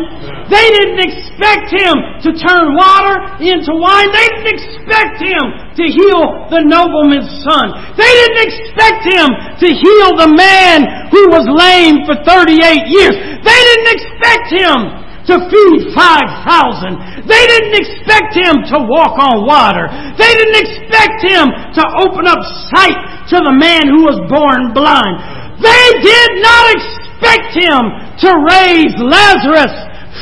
They 0.51 0.67
didn't 0.75 0.99
expect 0.99 1.71
him 1.71 1.95
to 2.27 2.29
turn 2.35 2.75
water 2.75 3.39
into 3.39 3.71
wine. 3.71 4.11
They 4.11 4.27
didn't 4.35 4.51
expect 4.51 5.23
him 5.23 5.43
to 5.79 5.85
heal 5.87 6.51
the 6.51 6.67
nobleman's 6.67 7.31
son. 7.47 7.71
They 7.95 8.11
didn't 8.11 8.41
expect 8.51 9.01
him 9.07 9.27
to 9.63 9.67
heal 9.71 10.09
the 10.19 10.31
man 10.35 11.07
who 11.15 11.23
was 11.31 11.47
lame 11.47 12.03
for 12.03 12.19
38 12.19 12.51
years. 12.91 13.15
They 13.15 13.59
didn't 13.63 13.91
expect 13.95 14.45
him 14.51 15.08
to 15.29 15.37
feed 15.45 15.93
5,000. 15.93 17.29
They 17.29 17.43
didn't 17.45 17.77
expect 17.77 18.33
him 18.33 18.65
to 18.73 18.77
walk 18.89 19.15
on 19.21 19.45
water. 19.45 19.85
They 20.17 20.33
didn't 20.33 20.59
expect 20.65 21.21
him 21.21 21.45
to 21.77 21.83
open 22.01 22.25
up 22.25 22.41
sight 22.73 23.29
to 23.29 23.37
the 23.37 23.53
man 23.53 23.85
who 23.85 24.09
was 24.09 24.17
born 24.25 24.73
blind. 24.73 25.21
They 25.61 25.87
did 26.01 26.41
not 26.41 26.65
expect 26.73 27.53
him 27.53 27.81
to 28.25 28.29
raise 28.49 28.93
Lazarus 28.97 29.73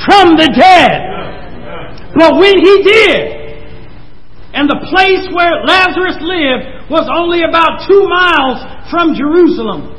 from 0.04 0.36
the 0.36 0.52
dead. 0.52 1.08
But 2.20 2.36
when 2.36 2.60
he 2.60 2.76
did, 2.84 3.38
and 4.58 4.68
the 4.68 4.90
place 4.90 5.30
where 5.32 5.64
Lazarus 5.64 6.18
lived 6.20 6.90
was 6.90 7.06
only 7.14 7.46
about 7.46 7.86
two 7.88 8.04
miles 8.10 8.58
from 8.90 9.14
Jerusalem, 9.14 9.94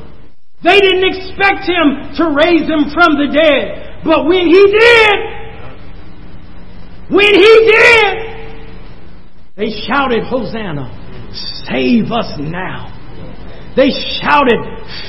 they 0.60 0.82
didn't 0.82 1.06
expect 1.06 1.64
him 1.64 2.12
to 2.18 2.34
raise 2.34 2.66
him 2.66 2.90
from 2.90 3.14
the 3.14 3.30
dead. 3.30 3.87
But 4.04 4.26
when 4.26 4.46
he 4.46 4.62
did, 4.62 5.38
when 7.10 7.34
he 7.34 7.70
did, 7.72 8.28
they 9.56 9.70
shouted, 9.86 10.22
Hosanna, 10.24 10.86
save 11.66 12.12
us 12.12 12.38
now. 12.38 12.94
They 13.76 13.90
shouted, 14.20 14.58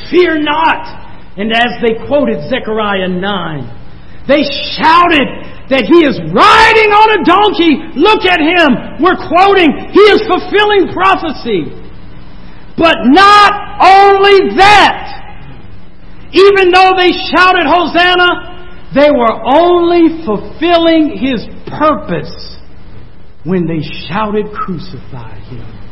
Fear 0.10 0.42
not. 0.42 1.08
And 1.38 1.54
as 1.54 1.80
they 1.82 2.06
quoted 2.08 2.50
Zechariah 2.50 3.08
9, 3.08 4.26
they 4.28 4.44
shouted 4.76 5.28
that 5.70 5.86
he 5.86 6.02
is 6.06 6.18
riding 6.34 6.92
on 6.92 7.08
a 7.14 7.22
donkey. 7.24 7.74
Look 7.94 8.26
at 8.26 8.42
him. 8.42 9.00
We're 9.02 9.18
quoting, 9.18 9.70
he 9.94 10.04
is 10.10 10.26
fulfilling 10.26 10.90
prophecy. 10.92 11.70
But 12.76 12.98
not 13.14 13.54
only 13.82 14.58
that, 14.58 15.20
even 16.34 16.74
though 16.74 16.98
they 16.98 17.14
shouted 17.32 17.66
Hosanna, 17.70 18.59
they 18.96 19.12
were 19.12 19.38
only 19.46 20.26
fulfilling 20.26 21.18
his 21.18 21.46
purpose 21.68 22.58
when 23.44 23.68
they 23.68 23.82
shouted, 24.08 24.48
Crucify 24.54 25.40
him. 25.40 25.90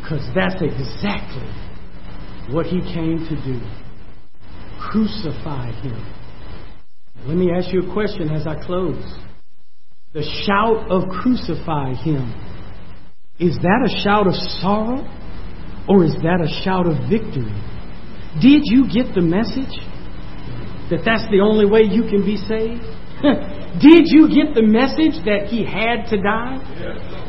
Because 0.00 0.28
that's 0.34 0.60
exactly 0.60 1.48
what 2.50 2.66
he 2.66 2.80
came 2.80 3.24
to 3.28 3.36
do. 3.44 3.60
Crucify 4.80 5.70
him. 5.82 6.04
Let 7.26 7.36
me 7.36 7.50
ask 7.56 7.72
you 7.72 7.82
a 7.82 7.92
question 7.92 8.30
as 8.30 8.46
I 8.46 8.56
close. 8.64 9.04
The 10.12 10.22
shout 10.44 10.90
of 10.90 11.08
crucify 11.08 11.94
him, 11.94 12.34
is 13.38 13.56
that 13.62 13.86
a 13.86 14.02
shout 14.02 14.26
of 14.26 14.34
sorrow 14.34 15.06
or 15.88 16.04
is 16.04 16.14
that 16.22 16.40
a 16.42 16.62
shout 16.64 16.86
of 16.86 17.08
victory? 17.08 17.54
Did 18.40 18.62
you 18.64 18.88
get 18.92 19.14
the 19.14 19.20
message? 19.20 19.78
That 20.90 21.06
that's 21.06 21.26
the 21.30 21.40
only 21.40 21.66
way 21.66 21.86
you 21.86 22.02
can 22.02 22.26
be 22.26 22.36
saved? 22.36 22.82
Did 23.78 24.10
you 24.10 24.26
get 24.26 24.58
the 24.58 24.66
message 24.66 25.22
that 25.22 25.46
he 25.46 25.62
had 25.62 26.10
to 26.10 26.18
die? 26.18 26.58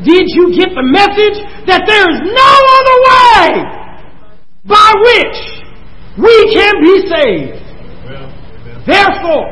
Did 0.02 0.26
you 0.34 0.50
get 0.58 0.74
the 0.74 0.82
message 0.82 1.38
that 1.70 1.86
there 1.86 2.08
is 2.10 2.20
no 2.26 2.52
other 2.74 2.98
way 3.06 3.46
by 4.66 4.90
which 5.06 5.38
we 6.18 6.36
can 6.50 6.74
be 6.82 6.96
saved? 7.06 7.62
Therefore, 8.90 9.46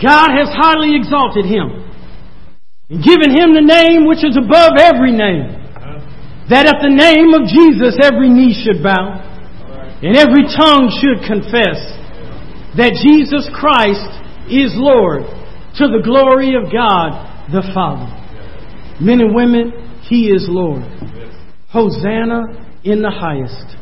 God 0.00 0.32
has 0.32 0.48
highly 0.48 0.96
exalted 0.96 1.44
him 1.44 1.84
and 2.88 3.04
given 3.04 3.28
him 3.28 3.52
the 3.52 3.60
name 3.60 4.08
which 4.08 4.24
is 4.24 4.40
above 4.40 4.80
every 4.80 5.12
name. 5.12 5.60
That 6.48 6.64
at 6.64 6.80
the 6.80 6.90
name 6.90 7.36
of 7.36 7.44
Jesus 7.44 8.00
every 8.00 8.32
knee 8.32 8.56
should 8.56 8.82
bow 8.82 9.20
and 10.00 10.16
every 10.16 10.48
tongue 10.48 10.88
should 10.98 11.22
confess 11.28 12.01
that 12.76 12.98
Jesus 13.04 13.48
Christ 13.54 14.08
is 14.48 14.72
Lord 14.74 15.22
to 15.76 15.88
the 15.88 16.02
glory 16.02 16.54
of 16.54 16.72
God 16.72 17.32
the 17.50 17.62
Father. 17.74 18.08
Men 19.00 19.20
and 19.20 19.34
women, 19.34 20.00
He 20.02 20.30
is 20.30 20.46
Lord. 20.48 20.82
Hosanna 21.70 22.42
in 22.84 23.02
the 23.02 23.10
highest. 23.10 23.76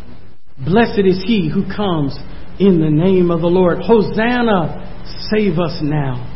Blessed 0.64 1.06
is 1.06 1.22
He 1.24 1.50
who 1.52 1.64
comes 1.74 2.16
in 2.58 2.80
the 2.80 2.90
name 2.90 3.30
of 3.30 3.40
the 3.40 3.46
Lord. 3.46 3.78
Hosanna, 3.82 5.06
save 5.30 5.58
us 5.58 5.78
now. 5.82 6.26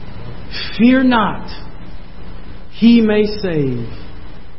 Fear 0.79 1.05
not, 1.05 1.49
he 2.73 3.01
may 3.01 3.25
save, 3.25 3.89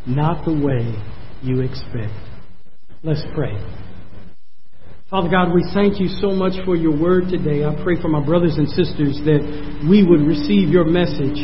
not 0.05 0.45
the 0.45 0.53
way 0.53 0.93
you 1.41 1.61
expect. 1.61 2.13
Let's 3.03 3.23
pray. 3.33 3.53
Father 5.15 5.31
God, 5.31 5.55
we 5.55 5.63
thank 5.73 5.97
you 5.97 6.09
so 6.19 6.35
much 6.35 6.59
for 6.65 6.75
your 6.75 6.91
word 6.91 7.31
today. 7.31 7.63
I 7.63 7.71
pray 7.87 7.95
for 7.95 8.09
my 8.09 8.19
brothers 8.19 8.59
and 8.59 8.67
sisters 8.67 9.15
that 9.23 9.39
we 9.87 10.03
would 10.03 10.19
receive 10.19 10.67
your 10.67 10.83
message. 10.83 11.39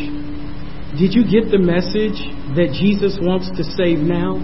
Did 0.99 1.15
you 1.15 1.23
get 1.23 1.47
the 1.47 1.63
message 1.63 2.19
that 2.60 2.75
Jesus 2.75 3.15
wants 3.23 3.47
to 3.55 3.63
save 3.63 4.03
now? 4.03 4.36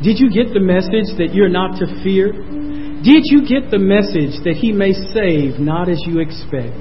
Did 0.00 0.24
you 0.24 0.32
get 0.32 0.56
the 0.56 0.64
message 0.64 1.20
that 1.20 1.36
you're 1.36 1.52
not 1.52 1.76
to 1.84 1.86
fear? 2.00 2.32
Did 2.32 3.28
you 3.28 3.44
get 3.44 3.68
the 3.68 3.76
message 3.76 4.40
that 4.40 4.56
he 4.56 4.72
may 4.72 4.96
save 5.12 5.60
not 5.60 5.92
as 5.92 6.00
you 6.08 6.24
expect? 6.24 6.80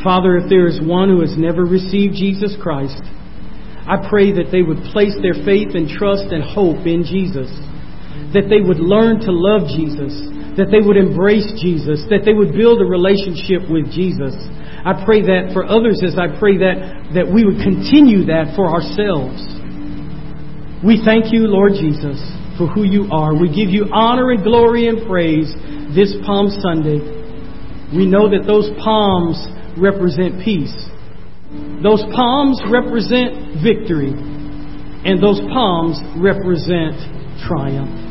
Father, 0.00 0.40
if 0.40 0.48
there 0.48 0.64
is 0.64 0.80
one 0.80 1.12
who 1.12 1.20
has 1.20 1.36
never 1.36 1.68
received 1.68 2.16
Jesus 2.16 2.56
Christ, 2.56 3.04
I 3.84 4.00
pray 4.08 4.32
that 4.32 4.48
they 4.48 4.64
would 4.64 4.80
place 4.96 5.12
their 5.20 5.36
faith 5.44 5.76
and 5.76 5.92
trust 5.92 6.32
and 6.32 6.40
hope 6.40 6.88
in 6.88 7.04
Jesus, 7.04 7.52
that 8.32 8.48
they 8.48 8.64
would 8.64 8.80
learn 8.80 9.20
to 9.24 9.32
love 9.32 9.68
Jesus, 9.68 10.12
that 10.56 10.72
they 10.72 10.80
would 10.80 10.96
embrace 10.96 11.48
Jesus, 11.60 12.04
that 12.08 12.24
they 12.24 12.32
would 12.32 12.56
build 12.56 12.80
a 12.80 12.88
relationship 12.88 13.68
with 13.68 13.88
Jesus. 13.92 14.32
I 14.82 15.04
pray 15.04 15.22
that 15.22 15.54
for 15.54 15.62
others 15.62 16.02
as 16.02 16.18
I 16.18 16.32
pray 16.40 16.58
that, 16.58 17.14
that 17.14 17.26
we 17.28 17.44
would 17.44 17.62
continue 17.62 18.26
that 18.32 18.56
for 18.58 18.66
ourselves. 18.66 19.38
We 20.82 20.98
thank 21.04 21.30
you, 21.30 21.46
Lord 21.46 21.78
Jesus, 21.78 22.18
for 22.58 22.66
who 22.66 22.82
you 22.82 23.06
are. 23.14 23.38
We 23.38 23.46
give 23.46 23.70
you 23.70 23.86
honor 23.94 24.34
and 24.34 24.42
glory 24.42 24.90
and 24.90 25.06
praise 25.06 25.46
this 25.94 26.10
Palm 26.26 26.50
Sunday. 26.50 26.98
We 27.94 28.10
know 28.10 28.26
that 28.26 28.42
those 28.50 28.66
palms 28.82 29.38
represent 29.78 30.42
peace. 30.42 30.74
Those 31.84 32.02
palms 32.10 32.58
represent 32.66 33.62
victory. 33.62 34.10
And 35.04 35.22
those 35.22 35.38
palms 35.54 36.02
represent 36.18 36.98
triumph. 37.46 38.01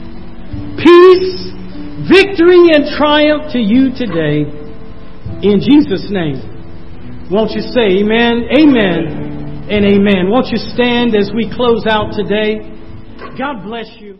Peace, 0.81 1.53
victory, 2.09 2.73
and 2.73 2.89
triumph 2.97 3.53
to 3.53 3.59
you 3.59 3.93
today. 3.93 4.49
In 5.45 5.61
Jesus' 5.61 6.09
name. 6.09 7.29
Won't 7.31 7.51
you 7.51 7.61
say 7.61 8.01
amen, 8.01 8.49
amen, 8.59 9.69
and 9.69 9.85
amen. 9.85 10.29
Won't 10.29 10.47
you 10.47 10.57
stand 10.57 11.15
as 11.15 11.31
we 11.33 11.49
close 11.53 11.85
out 11.87 12.11
today? 12.13 12.59
God 13.37 13.63
bless 13.63 13.87
you. 13.99 14.19